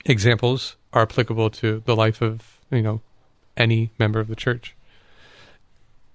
examples 0.05 0.75
are 0.93 1.03
applicable 1.03 1.49
to 1.51 1.81
the 1.85 1.95
life 1.95 2.21
of, 2.21 2.57
you 2.71 2.81
know, 2.81 3.01
any 3.57 3.91
member 3.99 4.19
of 4.19 4.27
the 4.27 4.35
church. 4.35 4.75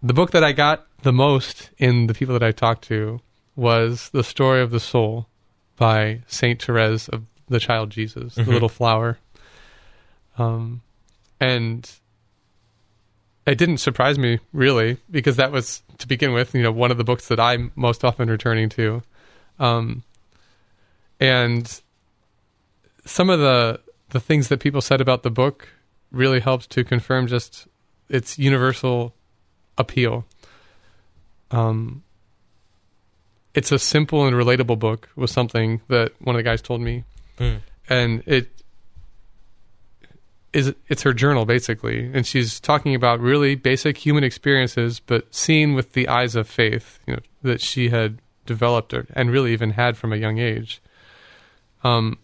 The 0.02 0.14
book 0.14 0.32
that 0.32 0.44
I 0.44 0.52
got 0.52 0.86
the 1.02 1.12
most 1.12 1.70
in 1.78 2.06
the 2.06 2.14
people 2.14 2.32
that 2.38 2.42
I 2.46 2.52
talked 2.52 2.84
to 2.88 3.20
was 3.56 4.10
The 4.10 4.24
Story 4.24 4.60
of 4.62 4.70
the 4.70 4.80
Soul 4.80 5.28
by 5.76 6.22
Saint 6.26 6.62
Therese 6.62 7.08
of 7.08 7.24
the 7.48 7.60
Child 7.60 7.90
Jesus, 7.90 8.34
Mhm. 8.34 8.44
the 8.46 8.52
little 8.52 8.68
flower. 8.68 9.18
Um, 10.38 10.82
and 11.40 11.90
it 13.46 13.56
didn't 13.58 13.78
surprise 13.78 14.18
me 14.18 14.38
really 14.52 14.98
because 15.10 15.36
that 15.36 15.52
was 15.52 15.82
to 15.98 16.08
begin 16.08 16.32
with, 16.32 16.54
you 16.54 16.62
know, 16.62 16.72
one 16.72 16.90
of 16.90 16.96
the 16.98 17.04
books 17.04 17.28
that 17.28 17.38
I'm 17.38 17.70
most 17.76 18.04
often 18.04 18.28
returning 18.30 18.68
to. 18.70 19.02
Um, 19.58 20.02
and 21.20 21.80
some 23.04 23.30
of 23.30 23.38
the 23.38 23.80
the 24.10 24.20
things 24.20 24.48
that 24.48 24.60
people 24.60 24.80
said 24.80 25.00
about 25.00 25.22
the 25.24 25.30
book 25.30 25.68
really 26.12 26.40
helped 26.40 26.70
to 26.70 26.84
confirm 26.84 27.26
just 27.26 27.66
its 28.08 28.38
universal 28.38 29.14
appeal. 29.76 30.24
Um, 31.50 32.02
it's 33.54 33.72
a 33.72 33.78
simple 33.78 34.26
and 34.26 34.34
relatable 34.36 34.78
book 34.78 35.08
was 35.16 35.30
something 35.30 35.80
that 35.88 36.12
one 36.20 36.34
of 36.36 36.38
the 36.38 36.42
guys 36.44 36.62
told 36.62 36.80
me 36.80 37.04
Mm. 37.38 37.60
and 37.88 38.22
it 38.26 38.48
is 40.54 40.72
it's 40.88 41.02
her 41.02 41.12
journal 41.12 41.44
basically, 41.44 42.10
and 42.14 42.26
she's 42.26 42.60
talking 42.60 42.94
about 42.94 43.20
really 43.20 43.56
basic 43.56 43.98
human 43.98 44.24
experiences, 44.24 45.00
but 45.00 45.34
seen 45.34 45.74
with 45.74 45.92
the 45.92 46.08
eyes 46.08 46.36
of 46.36 46.48
faith, 46.48 47.00
you 47.06 47.14
know, 47.14 47.20
that 47.42 47.60
she 47.60 47.88
had 47.88 48.20
developed 48.46 48.94
or, 48.94 49.06
and 49.14 49.30
really 49.30 49.52
even 49.52 49.70
had 49.70 49.96
from 49.96 50.12
a 50.12 50.16
young 50.16 50.38
age. 50.38 50.80
Um, 51.82 52.18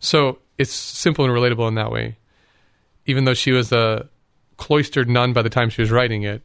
so 0.00 0.38
it's 0.58 0.72
simple 0.72 1.24
and 1.24 1.32
relatable 1.32 1.68
in 1.68 1.76
that 1.76 1.92
way. 1.92 2.16
Even 3.06 3.24
though 3.24 3.34
she 3.34 3.52
was 3.52 3.72
a 3.72 4.08
cloistered 4.56 5.08
nun 5.08 5.32
by 5.32 5.42
the 5.42 5.48
time 5.48 5.70
she 5.70 5.80
was 5.80 5.90
writing 5.90 6.24
it, 6.24 6.42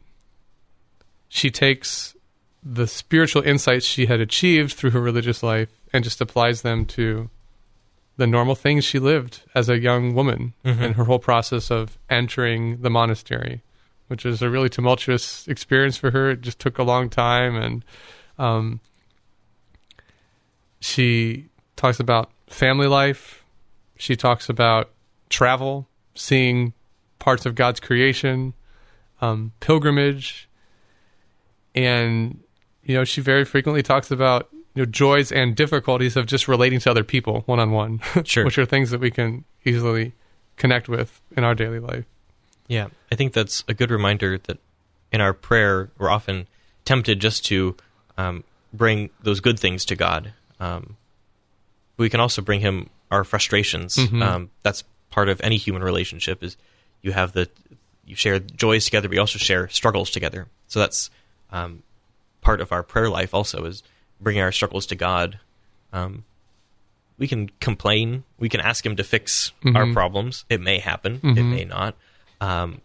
she 1.27 1.49
takes 1.49 2.15
the 2.61 2.87
spiritual 2.87 3.41
insights 3.41 3.85
she 3.85 4.05
had 4.05 4.21
achieved 4.21 4.73
through 4.73 4.91
her 4.91 5.01
religious 5.01 5.41
life 5.43 5.69
and 5.91 6.03
just 6.03 6.21
applies 6.21 6.61
them 6.61 6.85
to 6.85 7.29
the 8.17 8.27
normal 8.27 8.55
things 8.55 8.83
she 8.83 8.99
lived 8.99 9.41
as 9.55 9.69
a 9.69 9.79
young 9.79 10.13
woman 10.13 10.53
Mhm. 10.63 10.79
and 10.81 10.95
her 10.95 11.05
whole 11.05 11.19
process 11.19 11.71
of 11.71 11.97
entering 12.09 12.81
the 12.81 12.89
monastery, 12.89 13.61
which 14.07 14.25
is 14.25 14.41
a 14.41 14.49
really 14.49 14.69
tumultuous 14.69 15.47
experience 15.47 15.97
for 15.97 16.11
her. 16.11 16.31
It 16.31 16.41
just 16.41 16.59
took 16.59 16.77
a 16.77 16.83
long 16.83 17.09
time, 17.09 17.55
and 17.55 17.83
um, 18.37 18.79
she 20.79 21.47
talks 21.75 21.99
about 21.99 22.31
family 22.47 22.87
life. 22.87 23.43
She 23.97 24.15
talks 24.15 24.49
about 24.49 24.91
travel, 25.29 25.87
seeing 26.15 26.73
parts 27.19 27.45
of 27.45 27.55
God's 27.55 27.79
creation, 27.79 28.53
um, 29.21 29.53
pilgrimage, 29.59 30.47
and 31.73 32.39
you 32.83 32.95
know 32.95 33.03
she 33.05 33.21
very 33.21 33.45
frequently 33.45 33.81
talks 33.81 34.11
about 34.11 34.49
you 34.75 34.81
know 34.81 34.85
joys 34.85 35.31
and 35.31 35.55
difficulties 35.55 36.15
of 36.15 36.25
just 36.25 36.47
relating 36.47 36.79
to 36.79 36.89
other 36.91 37.03
people 37.03 37.41
one 37.45 37.59
on 37.59 37.71
one, 37.71 38.01
which 38.15 38.57
are 38.57 38.65
things 38.65 38.91
that 38.91 38.99
we 38.99 39.11
can 39.11 39.43
easily 39.65 40.13
connect 40.57 40.87
with 40.89 41.21
in 41.35 41.43
our 41.43 41.55
daily 41.55 41.79
life. 41.79 42.05
Yeah, 42.67 42.87
I 43.11 43.15
think 43.15 43.33
that's 43.33 43.63
a 43.67 43.73
good 43.73 43.91
reminder 43.91 44.37
that 44.37 44.57
in 45.11 45.21
our 45.21 45.33
prayer, 45.33 45.91
we're 45.97 46.09
often 46.09 46.47
tempted 46.85 47.19
just 47.19 47.45
to 47.45 47.75
um, 48.17 48.43
bring 48.73 49.09
those 49.21 49.39
good 49.39 49.59
things 49.59 49.85
to 49.85 49.95
God. 49.95 50.33
Um, 50.59 50.97
we 51.97 52.09
can 52.09 52.19
also 52.19 52.41
bring 52.41 52.61
Him 52.61 52.89
our 53.11 53.23
frustrations. 53.23 53.95
Mhm. 53.97 54.23
Um, 54.23 54.49
that's 54.63 54.83
part 55.11 55.29
of 55.29 55.39
any 55.41 55.57
human 55.57 55.83
relationship. 55.83 56.43
Is 56.43 56.57
you 57.01 57.11
have 57.11 57.33
the 57.33 57.49
you 58.05 58.15
share 58.15 58.39
joys 58.39 58.85
together, 58.85 59.07
but 59.07 59.15
you 59.15 59.19
also 59.21 59.37
share 59.39 59.69
struggles 59.69 60.09
together. 60.09 60.47
So 60.67 60.79
that's 60.79 61.09
um, 61.51 61.83
part 62.41 62.59
of 62.59 62.71
our 62.71 62.81
prayer 62.83 63.09
life. 63.09 63.33
Also, 63.33 63.65
is 63.65 63.83
bringing 64.23 64.41
our 64.41 64.51
struggles 64.51 64.85
to 64.87 64.95
God. 64.95 65.39
Um, 65.91 66.23
we 67.17 67.27
can 67.27 67.49
complain. 67.59 68.23
We 68.39 68.49
can 68.49 68.59
ask 68.59 68.85
Him 68.85 68.95
to 68.95 69.03
fix 69.03 69.51
our 69.65 69.85
Mhm. 69.85 69.93
problems. 69.93 70.45
It 70.49 70.59
may 70.61 70.79
happen. 70.79 71.15
It 71.17 71.35
Mhm. 71.35 71.49
may 71.51 71.65
not. 71.65 71.95
Um, 72.41 72.81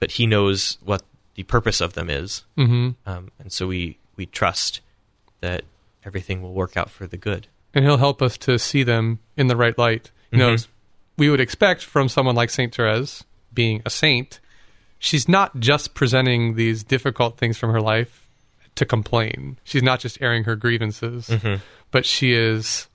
but 0.00 0.12
He 0.12 0.26
knows 0.26 0.78
what 0.82 1.02
the 1.34 1.42
purpose 1.44 1.80
of 1.80 1.92
them 1.92 2.08
is, 2.10 2.44
Mm-hmm. 2.56 2.90
um, 3.08 3.30
and 3.38 3.52
so 3.52 3.66
we 3.68 3.98
we 4.16 4.26
trust 4.26 4.80
that 5.40 5.62
everything 6.04 6.42
will 6.42 6.52
work 6.52 6.76
out 6.76 6.90
for 6.90 7.06
the 7.06 7.16
good. 7.16 7.46
and 7.74 7.84
he'll 7.84 7.98
help 7.98 8.20
us 8.22 8.36
to 8.38 8.58
see 8.58 8.82
them 8.82 9.18
in 9.36 9.46
the 9.46 9.54
right 9.54 9.76
light. 9.78 10.10
You 10.32 10.38
know, 10.38 10.54
Mhm. 10.54 10.66
we 11.18 11.28
would 11.30 11.38
expect 11.38 11.84
from 11.84 12.08
someone 12.08 12.34
like 12.34 12.50
Saint 12.50 12.74
Therese, 12.74 13.22
being 13.54 13.82
a 13.84 13.90
saint, 13.90 14.40
she's 14.98 15.28
not 15.28 15.60
just 15.60 15.94
presenting 15.94 16.54
these 16.56 16.82
difficult 16.82 17.36
things 17.38 17.56
from 17.58 17.70
her 17.70 17.80
life 17.80 18.26
to 18.78 18.86
complain. 18.86 19.58
She's 19.64 19.82
not 19.82 20.00
just 20.00 20.18
airing 20.20 20.44
her 20.44 20.56
grievances, 20.56 21.28
Mhm. 21.28 21.60
but 21.90 22.04
she 22.06 22.32
is 22.32 22.88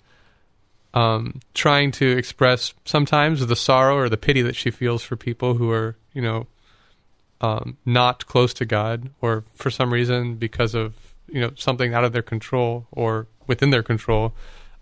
um, 0.96 1.40
trying 1.56 1.92
to 1.92 2.06
express 2.18 2.74
sometimes 2.86 3.46
the 3.48 3.56
sorrow 3.56 3.96
or 3.98 4.10
the 4.10 4.18
pity 4.18 4.42
that 4.44 4.56
she 4.56 4.70
feels 4.70 5.02
for 5.04 5.16
people 5.16 5.56
who 5.56 5.72
are, 5.72 5.96
you 6.14 6.22
know, 6.22 6.46
um, 7.42 7.78
not 7.86 8.26
close 8.28 8.54
to 8.56 8.66
God, 8.66 9.10
or 9.20 9.44
for 9.56 9.70
some 9.72 9.92
reason 9.92 10.36
because 10.36 10.76
of 10.76 10.94
you 11.28 11.42
know 11.42 11.52
something 11.56 11.94
out 11.96 12.04
of 12.04 12.12
their 12.14 12.22
control 12.22 12.86
or 12.92 13.26
within 13.48 13.72
their 13.72 13.82
control, 13.84 14.34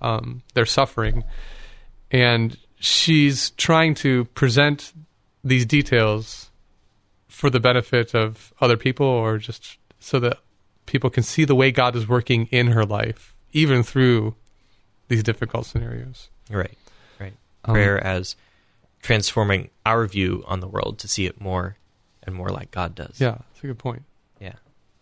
um, 0.01 0.41
they're 0.53 0.65
suffering, 0.65 1.23
and 2.11 2.57
she's 2.77 3.51
trying 3.51 3.95
to 3.95 4.25
present 4.35 4.91
these 5.43 5.65
details 5.65 6.51
for 7.29 7.49
the 7.49 7.59
benefit 7.59 8.13
of 8.13 8.53
other 8.59 8.75
people, 8.77 9.05
or 9.07 9.37
just 9.37 9.77
so 9.99 10.19
that 10.19 10.39
people 10.85 11.09
can 11.09 11.23
see 11.23 11.45
the 11.45 11.55
way 11.55 11.71
God 11.71 11.95
is 11.95 12.07
working 12.07 12.47
in 12.51 12.67
her 12.67 12.85
life, 12.85 13.35
even 13.53 13.83
through 13.83 14.35
these 15.07 15.23
difficult 15.23 15.65
scenarios. 15.65 16.29
Right, 16.49 16.77
right. 17.19 17.33
Um, 17.65 17.73
Prayer 17.73 18.01
as 18.03 18.35
transforming 19.01 19.69
our 19.85 20.05
view 20.07 20.43
on 20.47 20.59
the 20.59 20.67
world 20.67 20.99
to 20.99 21.07
see 21.07 21.25
it 21.25 21.39
more 21.41 21.77
and 22.23 22.35
more 22.35 22.49
like 22.49 22.71
God 22.71 22.95
does. 22.95 23.19
Yeah, 23.19 23.31
that's 23.51 23.63
a 23.63 23.67
good 23.67 23.79
point. 23.79 24.03
yeah, 24.39 24.53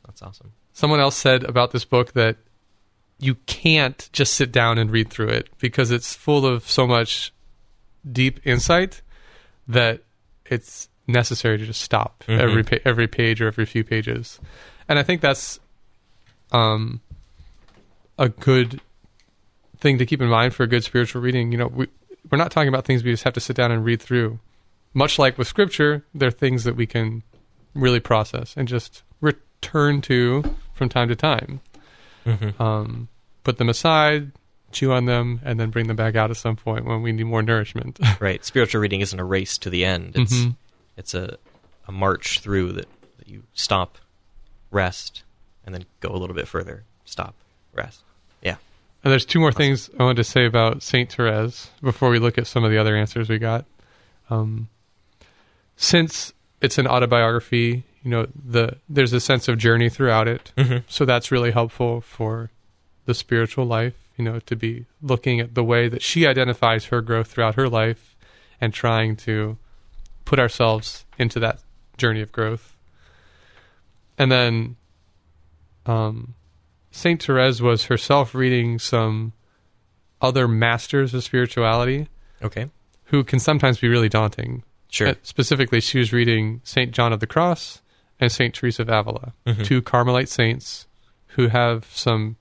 that's 0.06 0.22
awesome. 0.22 0.54
Someone 0.74 1.00
else 1.00 1.18
said 1.18 1.44
about 1.44 1.72
this 1.72 1.84
book 1.86 2.14
that 2.14 2.38
you 3.20 3.36
can't 3.46 4.10
just 4.14 4.34
sit 4.36 4.52
down 4.52 4.78
and 4.78 4.90
read 4.92 5.10
through 5.10 5.28
it 5.28 5.50
because 5.60 5.92
it's 5.92 6.14
full 6.14 6.46
of 6.46 6.70
so 6.70 6.88
much 6.88 7.34
deep 8.10 8.40
insight 8.48 9.02
that 9.68 10.02
it's 10.46 10.88
necessary 11.06 11.58
to 11.58 11.66
just 11.66 11.82
stop 11.82 12.24
Mhm. 12.28 12.40
every 12.40 12.64
pa- 12.64 12.78
every 12.86 13.08
page 13.08 13.42
or 13.42 13.48
every 13.48 13.66
few 13.66 13.84
pages. 13.84 14.40
And 14.88 14.98
I 14.98 15.04
think 15.04 15.20
that's 15.20 15.60
um 16.52 17.02
a 18.18 18.30
good 18.30 18.82
thing 19.80 19.98
to 19.98 20.06
keep 20.06 20.22
in 20.22 20.28
mind 20.28 20.54
for 20.54 20.64
a 20.64 20.68
good 20.68 20.84
spiritual 20.84 21.22
reading. 21.22 21.52
You 21.52 21.58
know, 21.60 21.68
we 21.68 21.88
we're 22.30 22.38
not 22.38 22.52
talking 22.52 22.68
about 22.70 22.86
things 22.86 23.04
we 23.04 23.12
just 23.12 23.24
have 23.24 23.34
to 23.34 23.40
sit 23.40 23.56
down 23.56 23.72
and 23.72 23.84
read 23.86 24.02
through. 24.02 24.40
Much 24.94 25.18
like 25.20 25.38
with 25.38 25.48
scripture, 25.48 26.04
they're 26.14 26.32
things 26.32 26.64
that 26.64 26.76
we 26.76 26.86
can 26.86 27.24
really 27.74 28.00
process 28.00 28.54
and 28.58 28.68
just 28.68 29.04
return 29.22 30.02
to 30.02 30.44
from 30.74 30.90
time 30.90 31.08
to 31.08 31.16
time. 31.16 31.62
Mm-hmm. 32.26 32.62
Um, 32.62 33.08
put 33.44 33.58
them 33.58 33.70
aside, 33.70 34.32
chew 34.72 34.92
on 34.92 35.06
them, 35.06 35.40
and 35.44 35.60
then 35.60 35.70
bring 35.70 35.88
them 35.88 35.96
back 35.96 36.16
out 36.16 36.30
at 36.32 36.38
some 36.38 36.56
point 36.56 36.86
when 36.86 37.02
we 37.02 37.12
need 37.12 37.24
more 37.24 37.42
nourishment. 37.44 38.00
Right. 38.20 38.44
Spiritual 38.44 38.82
reading 38.82 39.02
isn't 39.02 39.20
a 39.20 39.24
race 39.24 39.58
to 39.60 39.70
the 39.70 39.86
end. 39.86 40.16
It's 40.16 40.34
Mhm. 40.34 40.56
it's 40.98 41.14
a 41.14 41.38
a 41.88 41.92
march 41.92 42.40
through 42.42 42.74
that, 42.74 42.88
that 43.18 43.28
you 43.30 43.44
stop, 43.54 43.98
rest, 44.72 45.24
and 45.66 45.74
then 45.76 45.86
go 46.00 46.10
a 46.10 46.18
little 46.18 46.36
bit 46.36 46.48
further. 46.48 46.84
Stop, 47.06 47.36
rest. 47.74 48.02
Yeah. 48.42 48.56
And 49.04 49.12
there's 49.12 49.26
two 49.26 49.40
more 49.40 49.52
things 49.52 49.90
I 50.00 50.04
wanted 50.04 50.18
to 50.18 50.24
say 50.24 50.46
about 50.46 50.84
Saint 50.84 51.12
Therese 51.12 51.70
before 51.82 52.10
we 52.10 52.20
look 52.20 52.38
at 52.38 52.48
some 52.48 52.64
of 52.64 52.72
the 52.72 52.78
other 52.78 52.96
answers 52.96 53.30
we 53.30 53.38
got. 53.40 53.66
Um, 54.30 54.70
since 55.76 56.34
it's 56.62 56.78
an 56.78 56.88
autobiography, 56.88 57.84
you 58.04 58.12
know, 58.12 58.28
the 58.36 58.78
there's 58.90 59.14
a 59.14 59.20
sense 59.20 59.48
of 59.48 59.58
journey 59.58 59.90
throughout 59.90 60.28
it, 60.28 60.52
Mm-hmm. 60.58 60.78
so 60.88 61.06
that's 61.06 61.32
really 61.32 61.52
helpful 61.52 62.02
for 62.02 62.50
the 63.06 63.14
spiritual 63.14 63.66
life. 63.66 63.96
You 64.18 64.26
know, 64.26 64.40
to 64.42 64.56
be 64.58 64.86
looking 65.02 65.40
at 65.40 65.56
the 65.56 65.64
way 65.64 65.88
that 65.88 66.02
she 66.02 66.28
identifies 66.28 66.86
her 66.86 67.00
growth 67.02 67.28
throughout 67.28 67.56
her 67.56 67.70
life, 67.70 68.16
and 68.60 68.74
trying 68.74 69.16
to 69.18 69.58
put 70.26 70.40
ourselves 70.40 71.06
into 71.18 71.40
that 71.40 71.60
journey 71.98 72.22
of 72.22 72.32
growth. 72.34 72.76
And 74.18 74.30
then, 74.30 74.76
um, 75.90 76.36
Saint 76.92 77.22
Therese 77.24 77.62
was 77.62 77.86
herself 77.86 78.34
reading 78.36 78.80
some 78.80 79.34
other 80.22 80.48
masters 80.48 81.14
of 81.14 81.24
spirituality 81.24 82.08
Okay. 82.42 82.70
who 83.06 83.24
can 83.24 83.40
sometimes 83.40 83.80
be 83.80 83.88
really 83.88 84.10
daunting. 84.10 84.64
Sure. 84.90 85.10
Uh, 85.10 85.14
specifically, 85.24 85.80
she 85.82 86.00
was 86.00 86.12
reading 86.12 86.62
Saint 86.64 86.92
John 86.92 87.14
of 87.14 87.20
the 87.20 87.28
Cross 87.28 87.82
and 88.20 88.32
Saint 88.32 88.54
Teresa 88.56 88.82
of 88.82 88.90
Avila, 88.90 89.34
Mhm. 89.46 89.64
two 89.66 89.82
Carmelite 89.82 90.28
saints 90.30 90.88
who 91.34 91.48
have 91.48 91.86
some, 91.94 92.36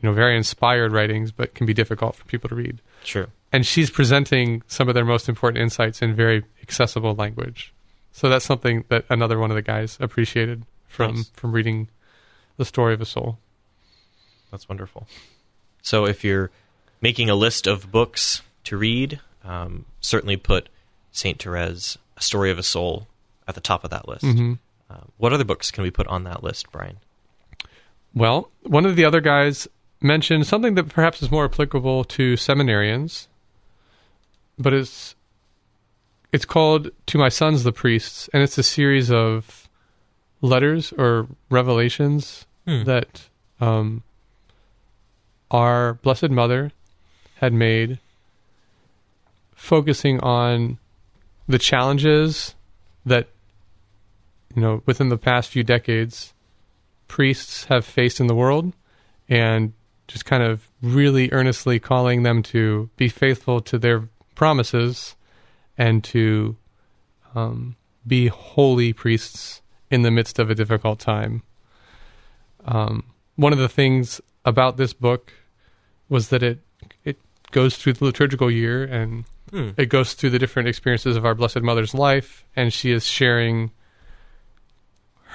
you 0.00 0.08
know, 0.08 0.12
very 0.14 0.36
inspired 0.36 0.92
writings, 0.92 1.30
but 1.32 1.54
can 1.54 1.66
be 1.66 1.74
difficult 1.74 2.14
for 2.16 2.24
people 2.26 2.48
to 2.48 2.54
read. 2.54 2.80
Sure. 3.02 3.26
And 3.52 3.66
she's 3.66 3.90
presenting 3.90 4.62
some 4.66 4.88
of 4.88 4.94
their 4.94 5.04
most 5.04 5.28
important 5.28 5.62
insights 5.62 6.00
in 6.00 6.14
very 6.14 6.44
accessible 6.62 7.14
language. 7.14 7.72
So 8.12 8.28
that's 8.28 8.44
something 8.44 8.84
that 8.88 9.04
another 9.10 9.38
one 9.38 9.50
of 9.50 9.56
the 9.56 9.62
guys 9.62 9.96
appreciated 10.00 10.64
from 10.88 11.16
Nice. 11.16 11.30
from 11.34 11.52
reading 11.52 11.88
the 12.56 12.64
story 12.64 12.94
of 12.94 13.00
a 13.00 13.06
soul. 13.06 13.38
That's 14.50 14.68
wonderful. 14.68 15.06
So 15.82 16.06
if 16.06 16.24
you're 16.24 16.50
making 17.00 17.28
a 17.28 17.34
list 17.34 17.66
of 17.66 17.90
books 17.90 18.42
to 18.64 18.76
read, 18.76 19.20
um, 19.44 19.84
certainly 20.00 20.36
put 20.36 20.68
Saint 21.12 21.42
Therese, 21.42 21.98
A 22.16 22.22
Story 22.22 22.50
of 22.50 22.58
a 22.58 22.62
Soul, 22.62 23.06
at 23.46 23.54
the 23.54 23.60
top 23.60 23.84
of 23.84 23.90
that 23.90 24.08
list. 24.08 24.24
hmm 24.24 24.54
Uh, 24.88 25.00
what 25.18 25.32
other 25.32 25.44
books 25.44 25.70
can 25.70 25.82
we 25.82 25.90
put 25.90 26.06
on 26.08 26.24
that 26.24 26.42
list, 26.42 26.70
Brian? 26.70 26.98
Well, 28.14 28.50
one 28.62 28.86
of 28.86 28.96
the 28.96 29.04
other 29.04 29.20
guys 29.20 29.66
mentioned 30.00 30.46
something 30.46 30.74
that 30.76 30.88
perhaps 30.88 31.22
is 31.22 31.30
more 31.30 31.46
applicable 31.46 32.04
to 32.04 32.34
seminarians, 32.34 33.26
but 34.58 34.72
it's 34.72 35.14
it's 36.32 36.44
called 36.44 36.90
"To 37.06 37.18
My 37.18 37.28
Sons 37.28 37.64
the 37.64 37.72
Priests," 37.72 38.28
and 38.32 38.42
it's 38.42 38.58
a 38.58 38.62
series 38.62 39.10
of 39.10 39.63
letters 40.44 40.92
or 40.92 41.26
revelations 41.50 42.46
Hmm. 42.66 42.84
that 42.84 43.28
um, 43.60 44.02
our 45.50 45.94
Blessed 45.94 46.30
Mother 46.30 46.72
had 47.36 47.52
made, 47.52 47.98
focusing 49.54 50.18
on 50.20 50.78
the 51.46 51.58
challenges 51.58 52.54
that 53.04 53.28
you 54.54 54.62
know 54.62 54.82
within 54.86 55.10
the 55.10 55.18
past 55.18 55.50
few 55.50 55.62
decades 55.62 56.32
priests 57.06 57.64
have 57.64 57.84
faced 57.84 58.18
in 58.18 58.26
the 58.28 58.34
world 58.34 58.72
and 59.28 59.74
just 60.08 60.24
kind 60.24 60.42
of 60.42 60.68
really 60.80 61.28
earnestly 61.32 61.78
calling 61.78 62.22
them 62.22 62.42
to 62.42 62.88
be 62.96 63.08
faithful 63.08 63.60
to 63.60 63.78
their 63.78 64.08
promises 64.34 65.16
and 65.76 66.02
to 66.02 66.56
um, 67.34 67.76
be 68.06 68.28
holy 68.28 68.92
priests 68.94 69.60
in 69.94 70.02
the 70.02 70.10
midst 70.10 70.38
of 70.38 70.50
a 70.50 70.54
difficult 70.54 70.98
time. 70.98 71.42
Um, 72.64 73.04
one 73.36 73.52
of 73.52 73.58
the 73.60 73.68
things 73.68 74.20
about 74.44 74.76
this 74.76 74.92
book 74.92 75.32
was 76.08 76.28
that 76.30 76.42
it 76.42 76.58
it 77.04 77.16
goes 77.52 77.76
through 77.76 77.92
the 77.94 78.04
liturgical 78.04 78.50
year 78.50 78.82
and 78.84 79.24
Hmm. 79.50 79.70
it 79.76 79.86
goes 79.88 80.14
through 80.14 80.30
the 80.30 80.38
different 80.38 80.68
experiences 80.68 81.16
of 81.16 81.24
our 81.24 81.34
Blessed 81.34 81.60
Mother's 81.62 81.94
life, 81.94 82.44
and 82.56 82.72
she 82.72 82.90
is 82.90 83.06
sharing 83.06 83.70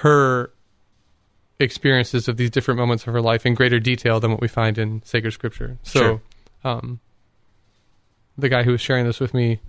her 0.02 0.52
experiences 1.58 2.28
of 2.28 2.36
these 2.36 2.50
different 2.50 2.78
moments 2.78 3.06
of 3.06 3.12
her 3.14 3.20
life 3.22 3.46
in 3.46 3.54
greater 3.54 3.78
detail 3.80 4.20
than 4.20 4.30
what 4.30 4.40
we 4.40 4.48
find 4.48 4.76
in 4.78 5.02
sacred 5.04 5.32
scripture. 5.32 5.78
So, 5.82 6.00
Sure. 6.00 6.20
um, 6.64 7.00
the 8.36 8.48
guy 8.48 8.62
who 8.64 8.72
was 8.72 8.80
sharing 8.80 9.06
this 9.06 9.20
with 9.20 9.32
me, 9.32 9.60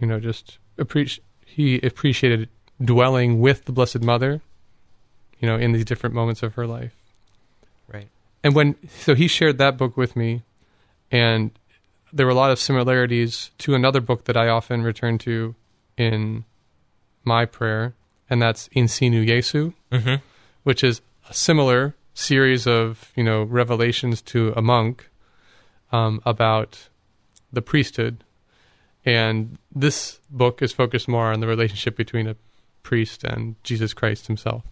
you 0.00 0.06
know, 0.06 0.20
just 0.20 0.58
appreci- 0.78 1.20
he 1.44 1.78
appreciated 1.80 2.48
dwelling 2.82 3.40
with 3.40 3.64
the 3.66 3.72
Blessed 3.72 4.02
Mother, 4.02 4.40
you 5.40 5.48
know, 5.48 5.56
in 5.56 5.72
these 5.72 5.84
different 5.84 6.14
moments 6.14 6.42
of 6.42 6.54
her 6.54 6.66
life. 6.66 6.94
Right. 7.92 8.08
And 8.42 8.54
when 8.54 8.76
so 8.88 9.14
he 9.14 9.28
shared 9.28 9.58
that 9.58 9.76
book 9.76 9.96
with 9.96 10.16
me, 10.16 10.42
and 11.10 11.50
there 12.12 12.26
were 12.26 12.32
a 12.32 12.36
lot 12.36 12.50
of 12.50 12.58
similarities 12.58 13.50
to 13.58 13.74
another 13.74 14.00
book 14.00 14.24
that 14.24 14.36
I 14.36 14.48
often 14.48 14.82
return 14.82 15.18
to 15.18 15.54
in 15.96 16.44
my 17.24 17.44
prayer, 17.44 17.94
and 18.28 18.40
that's 18.40 18.68
In 18.72 18.86
Sinu 18.86 19.26
Jesu, 19.26 19.72
Mm-hmm. 19.90 20.16
which 20.64 20.82
is 20.82 21.00
a 21.28 21.34
similar 21.34 21.94
series 22.14 22.66
of 22.66 23.12
you 23.16 23.24
know 23.24 23.42
revelations 23.44 24.20
to 24.22 24.52
a 24.56 24.62
monk 24.62 25.08
um, 25.92 26.20
about 26.24 26.88
the 27.52 27.62
priesthood, 27.62 28.24
and 29.04 29.58
this 29.74 30.18
book 30.30 30.62
is 30.62 30.72
focused 30.72 31.08
more 31.08 31.32
on 31.32 31.40
the 31.40 31.46
relationship 31.46 31.96
between 31.96 32.26
a 32.26 32.36
priest 32.82 33.24
and 33.24 33.56
Jesus 33.62 33.94
Christ 33.94 34.26
Himself. 34.26 34.64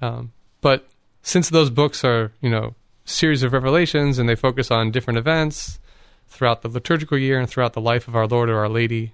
Um, 0.00 0.32
but 0.60 0.88
since 1.22 1.48
those 1.50 1.70
books 1.70 2.04
are 2.04 2.32
you 2.40 2.50
know 2.50 2.74
series 3.04 3.42
of 3.42 3.52
revelations 3.52 4.18
and 4.18 4.28
they 4.28 4.34
focus 4.34 4.70
on 4.70 4.90
different 4.90 5.18
events 5.18 5.78
throughout 6.28 6.62
the 6.62 6.68
liturgical 6.68 7.18
year 7.18 7.38
and 7.38 7.48
throughout 7.48 7.72
the 7.74 7.80
life 7.80 8.08
of 8.08 8.16
our 8.16 8.26
Lord 8.26 8.48
or 8.48 8.58
Our 8.60 8.68
Lady, 8.68 9.12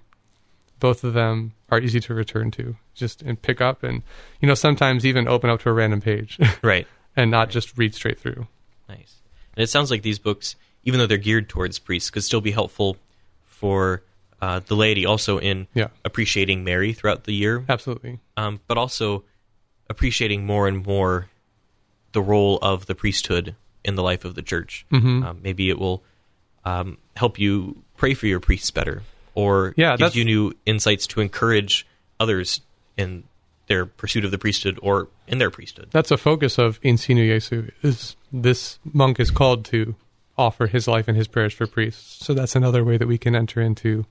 both 0.79 1.03
of 1.03 1.13
them 1.13 1.53
are 1.69 1.79
easy 1.79 1.99
to 1.99 2.13
return 2.13 2.49
to 2.51 2.75
just 2.95 3.21
and 3.21 3.41
pick 3.41 3.61
up 3.61 3.83
and 3.83 4.01
you 4.39 4.47
know 4.47 4.53
sometimes 4.53 5.05
even 5.05 5.27
open 5.27 5.49
up 5.49 5.61
to 5.61 5.69
a 5.69 5.73
random 5.73 6.01
page 6.01 6.39
Right. 6.63 6.87
and 7.15 7.29
not 7.31 7.47
Right. 7.47 7.49
just 7.49 7.77
read 7.77 7.93
straight 7.95 8.19
through. 8.19 8.47
Nice. 8.87 9.15
And 9.55 9.63
it 9.63 9.67
sounds 9.69 9.91
like 9.91 10.01
these 10.03 10.19
books, 10.19 10.55
even 10.83 10.99
though 10.99 11.07
they're 11.07 11.17
geared 11.17 11.49
towards 11.49 11.79
priests, 11.79 12.09
could 12.09 12.23
still 12.23 12.41
be 12.41 12.51
helpful 12.51 12.97
for 13.45 14.03
uh, 14.41 14.59
the 14.65 14.75
laity 14.75 15.05
also 15.05 15.37
in 15.39 15.67
Yeah, 15.73 15.87
appreciating 16.05 16.63
Mary 16.63 16.93
throughout 16.93 17.23
the 17.25 17.33
year, 17.33 17.65
absolutely. 17.67 18.19
um, 18.37 18.59
but 18.67 18.77
also 18.77 19.23
appreciating 19.89 20.45
more 20.45 20.67
and 20.67 20.85
more 20.85 21.29
the 22.11 22.21
role 22.21 22.57
of 22.61 22.85
the 22.85 22.95
priesthood 22.95 23.55
in 23.83 23.95
the 23.95 24.03
life 24.03 24.25
of 24.25 24.35
the 24.35 24.41
church. 24.41 24.85
hmm 24.89 25.23
Um, 25.23 25.39
maybe 25.43 25.69
it 25.69 25.77
will 25.79 26.03
um, 26.65 26.97
help 27.15 27.39
you 27.39 27.83
pray 27.97 28.13
for 28.13 28.27
your 28.27 28.39
priests 28.39 28.71
better, 28.71 29.03
or 29.35 29.73
Yeah, 29.77 29.95
gives 29.97 30.15
you 30.15 30.25
new 30.25 30.53
insights 30.65 31.07
to 31.07 31.21
encourage 31.21 31.85
others 32.19 32.61
in 32.97 33.23
their 33.67 33.85
pursuit 33.85 34.25
of 34.25 34.31
the 34.31 34.37
priesthood 34.37 34.79
or 34.81 35.07
in 35.27 35.37
their 35.37 35.51
priesthood. 35.51 35.89
That's 35.91 36.11
a 36.11 36.17
focus 36.17 36.57
of 36.57 36.79
In 36.81 36.95
Sinu 36.95 37.27
Jesu. 37.27 37.69
Is 37.83 38.15
this 38.31 38.79
monk 38.83 39.19
is 39.19 39.31
called 39.31 39.63
to 39.65 39.95
offer 40.37 40.67
his 40.67 40.87
life 40.87 41.07
and 41.07 41.15
his 41.17 41.27
prayers 41.27 41.53
for 41.53 41.67
priests. 41.67 42.25
So 42.25 42.33
that's 42.33 42.55
another 42.55 42.83
way 42.83 42.97
that 42.97 43.07
we 43.07 43.17
can 43.17 43.35
enter 43.35 43.61
into 43.61 44.05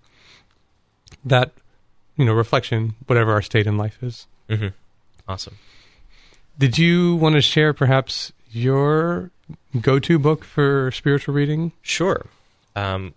that, 1.25 1.53
you 2.17 2.25
know, 2.25 2.33
reflection, 2.33 2.95
whatever 3.07 3.33
our 3.33 3.43
state 3.43 3.67
in 3.67 3.77
life 3.77 4.03
is. 4.03 4.27
hmm 4.49 4.69
Awesome. 5.29 5.59
Did 6.59 6.79
you 6.79 7.17
want 7.17 7.35
to 7.35 7.41
share 7.43 7.73
perhaps 7.73 8.33
your 8.51 9.31
go-to 9.81 10.19
book 10.19 10.43
for 10.45 10.91
spiritual 10.91 11.35
reading? 11.35 11.73
Sure. 11.83 12.27
Um, 12.75 13.15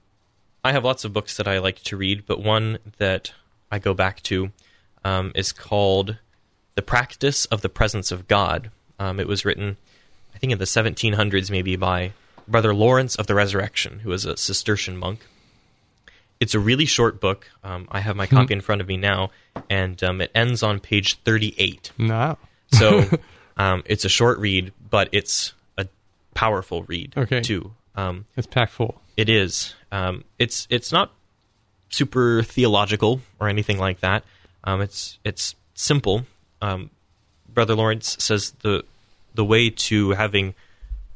I 0.64 0.74
have 0.74 0.84
lots 0.84 1.06
of 1.06 1.14
books 1.14 1.38
that 1.38 1.48
I 1.48 1.60
like 1.60 1.82
to 1.84 1.98
read, 1.98 2.26
but 2.28 2.42
one 2.42 2.78
that 2.98 3.34
I 3.72 3.80
go 3.80 3.94
back 3.94 4.22
to 4.24 4.52
um, 5.04 5.32
is 5.34 5.52
called 5.52 6.18
The 6.76 6.82
Practice 6.82 7.46
of 7.46 7.62
the 7.62 7.70
Presence 7.70 8.12
of 8.12 8.28
God. 8.28 8.70
Um, 9.00 9.20
it 9.20 9.28
was 9.28 9.46
written, 9.46 9.78
I 10.36 10.38
think, 10.38 10.52
in 10.54 10.60
the 10.60 10.66
1700s, 10.66 11.50
maybe 11.50 11.76
by 11.76 12.12
Brother 12.48 12.74
Lawrence 12.76 13.16
of 13.16 13.28
the 13.28 13.36
Resurrection, 13.36 14.00
who 14.00 14.10
was 14.10 14.26
a 14.26 14.38
Cistercian 14.38 14.98
monk. 14.98 15.26
It's 16.42 16.56
a 16.56 16.60
really 16.60 16.86
short 16.86 17.22
book. 17.22 17.48
Um, 17.64 17.88
I 17.92 18.00
have 18.02 18.16
my 18.18 18.26
copy 18.28 18.54
in 18.54 18.60
front 18.62 18.82
of 18.82 18.88
me 18.88 18.98
now, 18.98 19.30
and 19.70 20.02
um, 20.04 20.20
it 20.20 20.32
ends 20.36 20.64
on 20.64 20.80
page 20.82 21.20
38. 21.24 21.92
No. 21.98 22.38
So 22.74 23.06
um, 23.58 23.84
it's 23.86 24.04
a 24.06 24.10
short 24.10 24.40
read, 24.40 24.74
but 24.90 25.08
it's 25.14 25.54
a 25.78 25.86
powerful 26.34 26.82
read 26.84 27.14
Okay. 27.16 27.42
too. 27.42 27.72
Um, 27.96 28.26
It's 28.36 28.48
packed 28.48 28.72
full. 28.74 29.00
it 29.16 29.30
is. 29.30 29.76
Um, 29.92 30.24
it's 30.40 30.66
it's 30.70 30.92
not 30.92 31.12
super 31.90 32.42
theological 32.44 33.22
or 33.40 33.48
anything 33.50 33.78
like 33.78 34.00
that. 34.00 34.24
Um, 34.64 34.82
it's 34.82 35.20
it's 35.24 35.56
simple. 35.76 36.26
Um, 36.62 36.90
Brother 37.54 37.76
Lawrence 37.76 38.16
says 38.20 38.52
the 38.62 38.84
the 39.36 39.46
way 39.46 39.70
to 39.70 40.12
having 40.12 40.56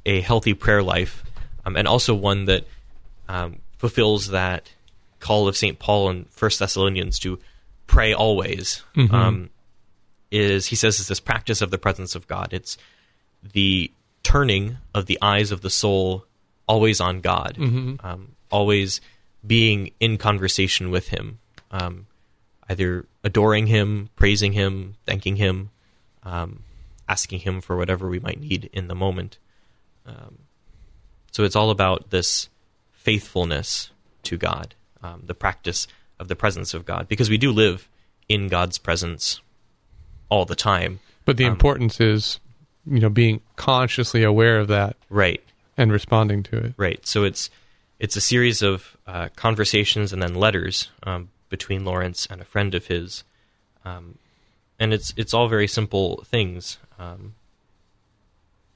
a 0.05 0.21
healthy 0.21 0.53
prayer 0.53 0.83
life, 0.83 1.23
um, 1.65 1.75
and 1.77 1.87
also 1.87 2.13
one 2.13 2.45
that 2.45 2.65
um, 3.29 3.57
fulfills 3.77 4.27
that 4.29 4.69
call 5.25 5.47
of 5.47 5.57
Saint 5.57 5.79
Paul 5.79 6.09
in 6.11 6.25
First 6.25 6.59
Thessalonians 6.59 7.17
to 7.19 7.39
pray 7.87 8.13
always. 8.13 8.83
Mhm. 8.95 9.11
Um, 9.11 9.49
is 10.31 10.67
he 10.67 10.75
says 10.75 10.99
is 10.99 11.07
this 11.07 11.19
practice 11.19 11.61
of 11.61 11.71
the 11.71 11.77
presence 11.77 12.13
of 12.15 12.27
God. 12.27 12.49
It's 12.51 12.77
the 13.41 13.91
turning 14.21 14.77
of 14.93 15.05
the 15.07 15.17
eyes 15.21 15.51
of 15.51 15.61
the 15.61 15.69
soul 15.69 16.25
always 16.67 16.99
on 16.99 17.21
God, 17.21 17.57
Mhm. 17.59 18.03
um, 18.03 18.35
always 18.51 19.01
being 19.45 19.91
in 19.99 20.17
conversation 20.17 20.89
with 20.91 21.07
Him, 21.09 21.39
um, 21.71 22.07
either 22.69 23.05
adoring 23.23 23.67
Him, 23.67 24.09
praising 24.15 24.53
Him, 24.53 24.95
thanking 25.05 25.35
Him, 25.37 25.69
um, 26.23 26.63
asking 27.07 27.39
Him 27.39 27.61
for 27.61 27.77
whatever 27.77 28.09
we 28.09 28.19
might 28.19 28.39
need 28.39 28.69
in 28.73 28.87
the 28.87 28.95
moment. 28.95 29.37
Um, 30.05 30.39
so 31.31 31.43
it's 31.43 31.55
all 31.55 31.69
about 31.69 32.09
this 32.09 32.49
faithfulness 32.93 33.91
to 34.23 34.37
God, 34.37 34.73
um, 35.05 35.21
the 35.25 35.33
practice 35.35 35.87
of 36.19 36.27
the 36.27 36.35
presence 36.35 36.73
of 36.73 36.85
God, 36.85 37.07
because 37.07 37.29
we 37.29 37.37
do 37.37 37.51
live 37.51 37.87
in 38.27 38.47
God's 38.47 38.77
presence 38.77 39.41
all 40.29 40.45
the 40.45 40.55
time. 40.55 40.99
But 41.25 41.37
the 41.37 41.45
Um, 41.45 41.53
importance 41.53 41.99
is, 41.99 42.39
you 42.85 42.99
know, 42.99 43.09
being 43.09 43.41
consciously 43.55 44.23
aware 44.23 44.57
of 44.59 44.67
that 44.67 44.95
Right. 45.09 45.41
and 45.77 45.91
responding 45.91 46.43
to 46.43 46.57
it. 46.57 46.73
Right. 46.77 47.05
So 47.05 47.23
it's 47.23 47.49
it's 47.99 48.17
a 48.17 48.21
series 48.21 48.61
of 48.61 48.97
uh, 49.07 49.29
conversations 49.35 50.11
and 50.13 50.21
then 50.21 50.35
letters 50.35 50.89
um, 51.03 51.29
between 51.49 51.85
Lawrence 51.85 52.27
and 52.29 52.41
a 52.41 52.45
friend 52.45 52.75
of 52.75 52.87
his, 52.87 53.23
um, 53.85 54.17
and 54.79 54.93
it's 54.93 55.13
it's 55.17 55.33
all 55.33 55.47
very 55.47 55.67
simple 55.67 56.23
things. 56.25 56.77
Um, 56.99 57.35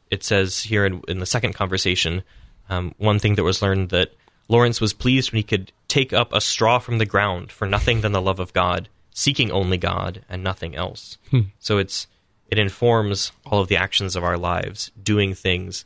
it 0.09 0.23
says 0.23 0.63
here 0.63 0.85
in, 0.85 1.01
in 1.07 1.19
the 1.19 1.25
second 1.25 1.53
conversation, 1.53 2.23
um, 2.69 2.93
one 2.97 3.19
thing 3.19 3.35
that 3.35 3.43
was 3.43 3.61
learned 3.61 3.89
that 3.89 4.09
Lawrence 4.49 4.81
was 4.81 4.91
pleased 4.93 5.31
when 5.31 5.37
he 5.37 5.43
could 5.43 5.71
take 5.87 6.11
up 6.11 6.33
a 6.33 6.41
straw 6.41 6.79
from 6.79 6.97
the 6.97 7.05
ground 7.05 7.51
for 7.51 7.65
nothing 7.67 8.01
than 8.01 8.11
the 8.11 8.21
love 8.21 8.39
of 8.39 8.51
God, 8.51 8.89
seeking 9.11 9.51
only 9.51 9.77
God 9.77 10.25
and 10.27 10.43
nothing 10.43 10.75
else. 10.75 11.17
Hmm. 11.31 11.41
So 11.59 11.77
it's 11.77 12.07
it 12.49 12.57
informs 12.57 13.31
all 13.45 13.61
of 13.61 13.67
the 13.67 13.77
actions 13.77 14.15
of 14.15 14.23
our 14.23 14.37
lives, 14.37 14.91
doing 15.01 15.33
things 15.35 15.85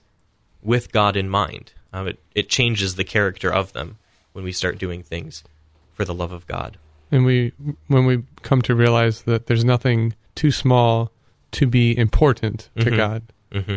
with 0.64 0.92
God 0.94 1.16
in 1.18 1.28
mind. 1.30 1.74
Um, 1.92 2.08
it, 2.08 2.20
it 2.34 2.50
changes 2.50 2.96
the 2.96 3.04
character 3.04 3.52
of 3.54 3.74
them 3.74 3.98
when 4.32 4.44
we 4.46 4.54
start 4.54 4.78
doing 4.80 5.04
things 5.04 5.44
for 5.92 6.06
the 6.06 6.14
love 6.14 6.32
of 6.32 6.48
God. 6.48 6.78
And 7.12 7.26
we, 7.26 7.52
when 7.88 8.06
we 8.06 8.24
come 8.42 8.62
to 8.64 8.74
realize 8.74 9.24
that 9.24 9.46
there's 9.48 9.66
nothing 9.66 10.16
too 10.36 10.52
small 10.52 11.12
to 11.52 11.68
be 11.68 11.96
important 11.96 12.70
to 12.80 12.86
Mhm. 12.90 12.98
God, 12.98 13.24
hmm 13.52 13.76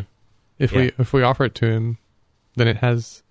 if 0.58 0.72
Yeah. 0.72 0.78
we 0.78 0.92
if 0.98 1.12
we 1.12 1.22
offer 1.22 1.44
it 1.44 1.54
to 1.56 1.66
Him, 1.66 1.98
then 2.54 2.66
it 2.68 2.76
has 2.78 3.22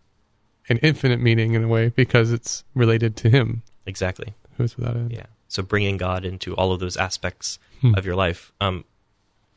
an 0.70 0.78
infinite 0.80 1.20
meaning 1.20 1.54
in 1.54 1.64
a 1.64 1.68
way 1.68 1.90
because 1.90 2.32
it's 2.32 2.64
related 2.74 3.16
to 3.18 3.30
Him, 3.30 3.62
Exactly. 3.86 4.34
who 4.58 4.64
is 4.64 4.76
without 4.78 4.96
end. 4.96 5.12
Yeah. 5.12 5.26
So 5.48 5.62
bringing 5.64 5.98
God 5.98 6.26
into 6.26 6.56
all 6.56 6.72
of 6.72 6.80
those 6.80 6.98
aspects 6.98 7.60
Hmm. 7.82 7.94
of 7.96 8.06
your 8.06 8.16
life. 8.16 8.52
Um, 8.62 8.86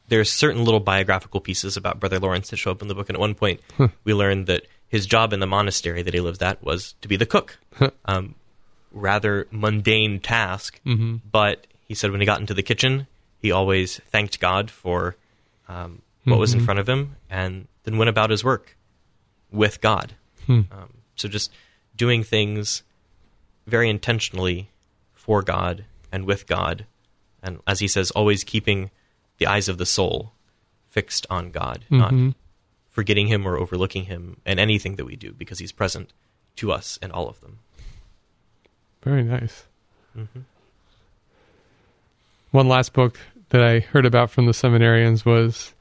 there's 0.08 0.32
certain 0.32 0.64
little 0.64 0.80
biographical 0.80 1.40
pieces 1.40 1.76
about 1.76 2.00
Brother 2.00 2.18
Lawrence 2.18 2.50
that 2.50 2.56
show 2.56 2.70
up 2.72 2.82
in 2.82 2.88
the 2.88 2.94
book, 2.94 3.08
and 3.08 3.16
at 3.16 3.20
one 3.20 3.34
point 3.34 3.60
Huh. 3.76 3.88
we 4.04 4.12
learned 4.12 4.46
that 4.46 4.66
his 4.88 5.06
job 5.06 5.32
in 5.32 5.40
the 5.40 5.46
monastery 5.46 6.02
that 6.02 6.14
he 6.14 6.20
lived 6.20 6.42
at 6.42 6.62
was 6.62 6.94
to 7.02 7.08
be 7.08 7.16
the 7.16 7.26
cook. 7.26 7.58
Huh. 7.76 7.90
um, 8.06 8.34
rather 8.90 9.46
mundane 9.50 10.18
task. 10.18 10.80
Mm-hmm. 10.86 11.16
But 11.30 11.66
he 11.86 11.94
said 11.94 12.10
when 12.10 12.20
he 12.20 12.26
got 12.26 12.40
into 12.40 12.54
the 12.54 12.62
kitchen, 12.62 13.06
he 13.40 13.50
always 13.52 13.98
thanked 14.10 14.40
God 14.40 14.70
for 14.70 15.16
um, 15.68 16.00
what 16.24 16.38
was 16.40 16.54
in 16.54 16.60
Mhm. 16.60 16.64
front 16.64 16.80
of 16.80 16.88
him 16.88 17.16
and 17.30 17.68
then 17.84 17.98
went 17.98 18.08
about 18.08 18.30
his 18.30 18.42
work 18.42 18.76
with 19.52 19.80
God. 19.82 20.14
Hmm. 20.46 20.62
Um, 20.72 20.88
so 21.20 21.28
just 21.28 21.50
doing 21.96 22.22
things 22.22 22.82
very 23.66 23.90
intentionally 23.90 24.70
for 25.14 25.42
God 25.42 25.84
and 26.10 26.24
with 26.24 26.46
God. 26.46 26.86
And 27.42 27.60
as 27.66 27.80
he 27.80 27.88
says, 27.88 28.10
always 28.12 28.44
keeping 28.44 28.90
the 29.38 29.46
eyes 29.46 29.68
of 29.68 29.78
the 29.78 29.86
soul 29.86 30.32
fixed 30.88 31.26
on 31.30 31.50
God, 31.50 31.84
not 31.90 32.12
Mhm. 32.12 32.34
forgetting 32.88 33.28
him 33.28 33.46
or 33.46 33.56
overlooking 33.58 34.04
him 34.04 34.40
in 34.46 34.58
anything 34.58 34.96
that 34.96 35.04
we 35.04 35.16
do 35.16 35.32
because 35.32 35.58
he's 35.58 35.72
present 35.72 36.12
to 36.56 36.72
us 36.72 36.98
in 37.02 37.10
all 37.12 37.28
of 37.28 37.40
them. 37.40 37.58
Very 39.02 39.22
nice. 39.22 39.64
hmm 40.14 40.40
One 42.50 42.66
last 42.68 42.92
book 42.94 43.18
that 43.50 43.62
I 43.62 43.80
heard 43.80 44.06
about 44.06 44.30
from 44.30 44.46
the 44.46 44.52
seminarians 44.52 45.24
was 45.24 45.74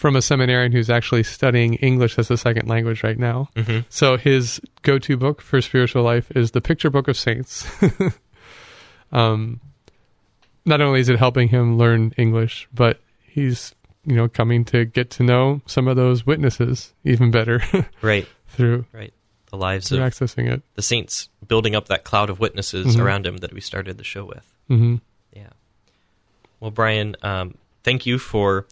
from 0.00 0.16
a 0.16 0.22
seminarian 0.22 0.72
who's 0.72 0.88
actually 0.88 1.22
studying 1.22 1.74
English 1.74 2.18
as 2.18 2.30
a 2.30 2.36
second 2.38 2.66
language 2.68 3.04
right 3.04 3.18
now. 3.18 3.50
hmm 3.54 3.80
So 3.90 4.16
his 4.16 4.58
go-to 4.82 5.16
book 5.18 5.42
for 5.42 5.60
spiritual 5.60 6.02
life 6.02 6.30
is 6.34 6.52
the 6.52 6.62
Picture 6.62 6.88
Book 6.88 7.06
of 7.06 7.16
Saints. 7.18 7.66
um, 9.12 9.60
not 10.64 10.80
only 10.80 11.00
is 11.00 11.08
it 11.08 11.18
helping 11.18 11.48
him 11.48 11.76
learn 11.76 12.12
English, 12.16 12.68
but 12.72 13.00
he's 13.22 13.74
you 14.06 14.16
know 14.16 14.26
coming 14.28 14.64
to 14.64 14.86
get 14.86 15.10
to 15.10 15.22
know 15.22 15.60
some 15.66 15.86
of 15.86 15.96
those 15.96 16.24
witnesses 16.26 16.94
even 17.04 17.30
better 17.30 17.62
Right, 18.02 18.26
through 18.48 18.86
right. 18.92 19.12
The 19.50 19.56
lives 19.58 19.88
through 19.88 20.02
of 20.02 20.10
accessing 20.12 20.50
it. 20.50 20.62
the 20.76 20.82
saints 20.82 21.28
building 21.46 21.74
up 21.74 21.88
that 21.88 22.04
cloud 22.04 22.30
of 22.30 22.38
witnesses 22.40 22.96
Mhm. 22.96 23.00
around 23.02 23.26
him 23.26 23.36
that 23.38 23.52
we 23.52 23.60
started 23.60 23.98
the 23.98 24.04
show 24.04 24.24
with. 24.24 24.46
hmm 24.68 24.96
Yeah. 25.34 25.50
Well, 26.60 26.70
Brian, 26.70 27.16
um, 27.22 27.54
thank 27.82 28.06
you 28.06 28.18
for 28.18 28.66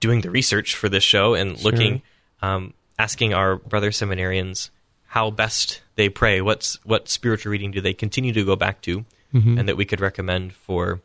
doing 0.00 0.20
the 0.20 0.30
research 0.30 0.74
for 0.76 0.88
this 0.88 1.04
show 1.04 1.34
and 1.34 1.58
Sure. 1.58 1.70
looking, 1.72 2.02
um, 2.42 2.74
asking 2.98 3.34
our 3.34 3.56
brother 3.56 3.90
seminarians 3.90 4.70
how 5.08 5.30
best 5.30 5.80
they 5.96 6.08
pray. 6.08 6.40
What's 6.40 6.84
what 6.84 7.08
spiritual 7.08 7.50
reading 7.52 7.70
do 7.70 7.80
they 7.80 7.94
continue 7.94 8.32
to 8.32 8.44
go 8.44 8.56
back 8.56 8.80
to, 8.82 9.04
hmm 9.32 9.58
and 9.58 9.68
that 9.68 9.76
we 9.76 9.84
could 9.84 10.00
recommend 10.00 10.52
for 10.54 11.00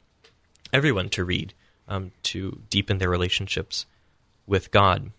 everyone 0.73 1.09
to 1.09 1.23
read 1.23 1.53
um, 1.87 2.11
to 2.23 2.61
deepen 2.69 2.97
their 2.99 3.09
relationships 3.09 3.85
with 4.45 4.71
God. 4.71 5.11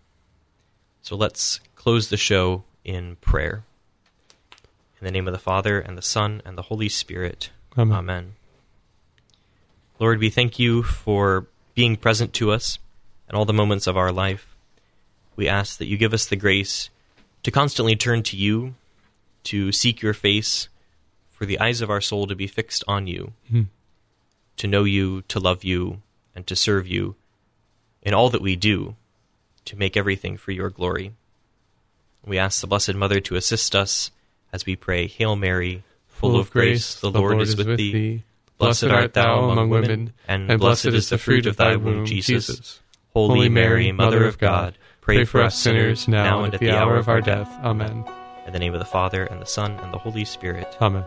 So 1.01 1.15
let's 1.15 1.59
close 1.75 2.09
the 2.09 2.17
show 2.17 2.63
in 2.83 3.15
prayer. 3.17 3.63
In 4.99 5.05
the 5.05 5.11
name 5.11 5.27
of 5.27 5.33
the 5.33 5.39
Father 5.39 5.79
and 5.79 5.97
the 5.97 6.01
Son 6.01 6.41
and 6.45 6.57
the 6.57 6.63
Holy 6.63 6.87
Spirit. 6.89 7.49
Amen. 7.77 7.97
Amen. 7.97 8.33
Lord, 9.99 10.19
we 10.19 10.29
thank 10.29 10.59
you 10.59 10.83
for 10.83 11.47
being 11.75 11.95
present 11.95 12.33
to 12.33 12.51
us 12.51 12.77
in 13.31 13.37
all 13.37 13.45
the 13.45 13.53
moments 13.53 13.87
of 13.87 13.95
our 13.95 14.11
life. 14.11 14.45
We 15.37 15.47
ask 15.47 15.77
that 15.77 15.87
you 15.87 15.97
give 15.97 16.13
us 16.13 16.25
the 16.25 16.35
grace 16.35 16.89
to 17.43 17.49
constantly 17.49 17.95
turn 17.95 18.23
to 18.23 18.35
you, 18.37 18.75
to 19.45 19.71
seek 19.71 20.01
your 20.01 20.13
face, 20.13 20.67
for 21.31 21.45
the 21.45 21.59
eyes 21.59 21.81
of 21.81 21.89
our 21.89 22.01
soul 22.01 22.27
to 22.27 22.35
be 22.35 22.45
fixed 22.45 22.83
on 22.87 23.07
you, 23.07 23.33
Mhm. 23.51 23.67
to 24.57 24.67
know 24.67 24.83
you, 24.83 25.23
to 25.29 25.39
love 25.39 25.63
you, 25.63 26.01
and 26.35 26.45
to 26.45 26.55
serve 26.55 26.87
you 26.87 27.15
in 28.03 28.13
all 28.13 28.29
that 28.29 28.41
we 28.41 28.55
do, 28.55 28.95
to 29.65 29.75
make 29.77 29.95
everything 29.95 30.37
for 30.37 30.51
your 30.51 30.69
glory. 30.69 31.13
We 32.25 32.37
ask 32.37 32.59
the 32.61 32.67
Blessed 32.67 32.95
Mother 32.95 33.19
to 33.21 33.35
assist 33.35 33.75
us 33.75 34.11
as 34.51 34.65
we 34.65 34.75
pray, 34.75 35.07
Hail 35.07 35.35
Mary, 35.35 35.83
full, 36.09 36.37
of 36.37 36.51
grace, 36.51 36.95
the 36.99 37.09
Lord, 37.09 37.41
is 37.41 37.55
with 37.55 37.77
thee. 37.77 38.23
Blessed 38.57 38.83
art 38.83 39.13
thou 39.13 39.49
among 39.49 39.69
women, 39.69 40.13
and 40.27 40.59
blessed 40.59 40.87
is 40.87 41.09
the 41.09 41.17
fruit 41.17 41.45
of 41.47 41.55
thy 41.55 41.77
womb, 41.77 42.05
Jesus. 42.05 42.80
Holy 43.13 43.49
Mary, 43.49 43.91
Mother 43.91 44.25
of 44.25 44.37
God, 44.37 44.77
pray 45.01 45.25
for 45.25 45.41
us 45.41 45.57
sinners 45.57 46.07
now 46.07 46.43
and 46.43 46.53
at 46.53 46.59
the 46.59 46.71
hour 46.71 46.95
of 46.95 47.09
our 47.09 47.19
death. 47.19 47.49
Amen. 47.63 48.05
In 48.45 48.53
the 48.53 48.59
name 48.59 48.73
of 48.73 48.79
the 48.79 48.85
Father, 48.85 49.25
and 49.25 49.41
the 49.41 49.45
Son, 49.45 49.71
and 49.79 49.93
the 49.93 49.97
Holy 49.97 50.25
Spirit. 50.25 50.77
Amen. 50.81 51.03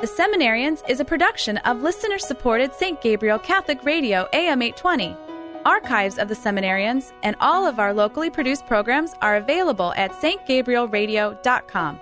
The 0.00 0.08
Seminarians 0.08 0.82
is 0.88 1.00
a 1.00 1.04
production 1.04 1.58
of 1.58 1.80
listener 1.82 2.18
supported 2.18 2.74
St. 2.74 3.00
Gabriel 3.00 3.38
Catholic 3.38 3.84
Radio 3.84 4.28
AM 4.32 4.60
820. 4.60 5.16
Archives 5.64 6.18
of 6.18 6.28
the 6.28 6.34
Seminarians 6.34 7.12
and 7.22 7.36
all 7.40 7.64
of 7.64 7.78
our 7.78 7.94
locally 7.94 8.28
produced 8.28 8.66
programs 8.66 9.12
are 9.22 9.36
available 9.36 9.94
at 9.96 10.12
stgabrielradio.com. 10.12 12.00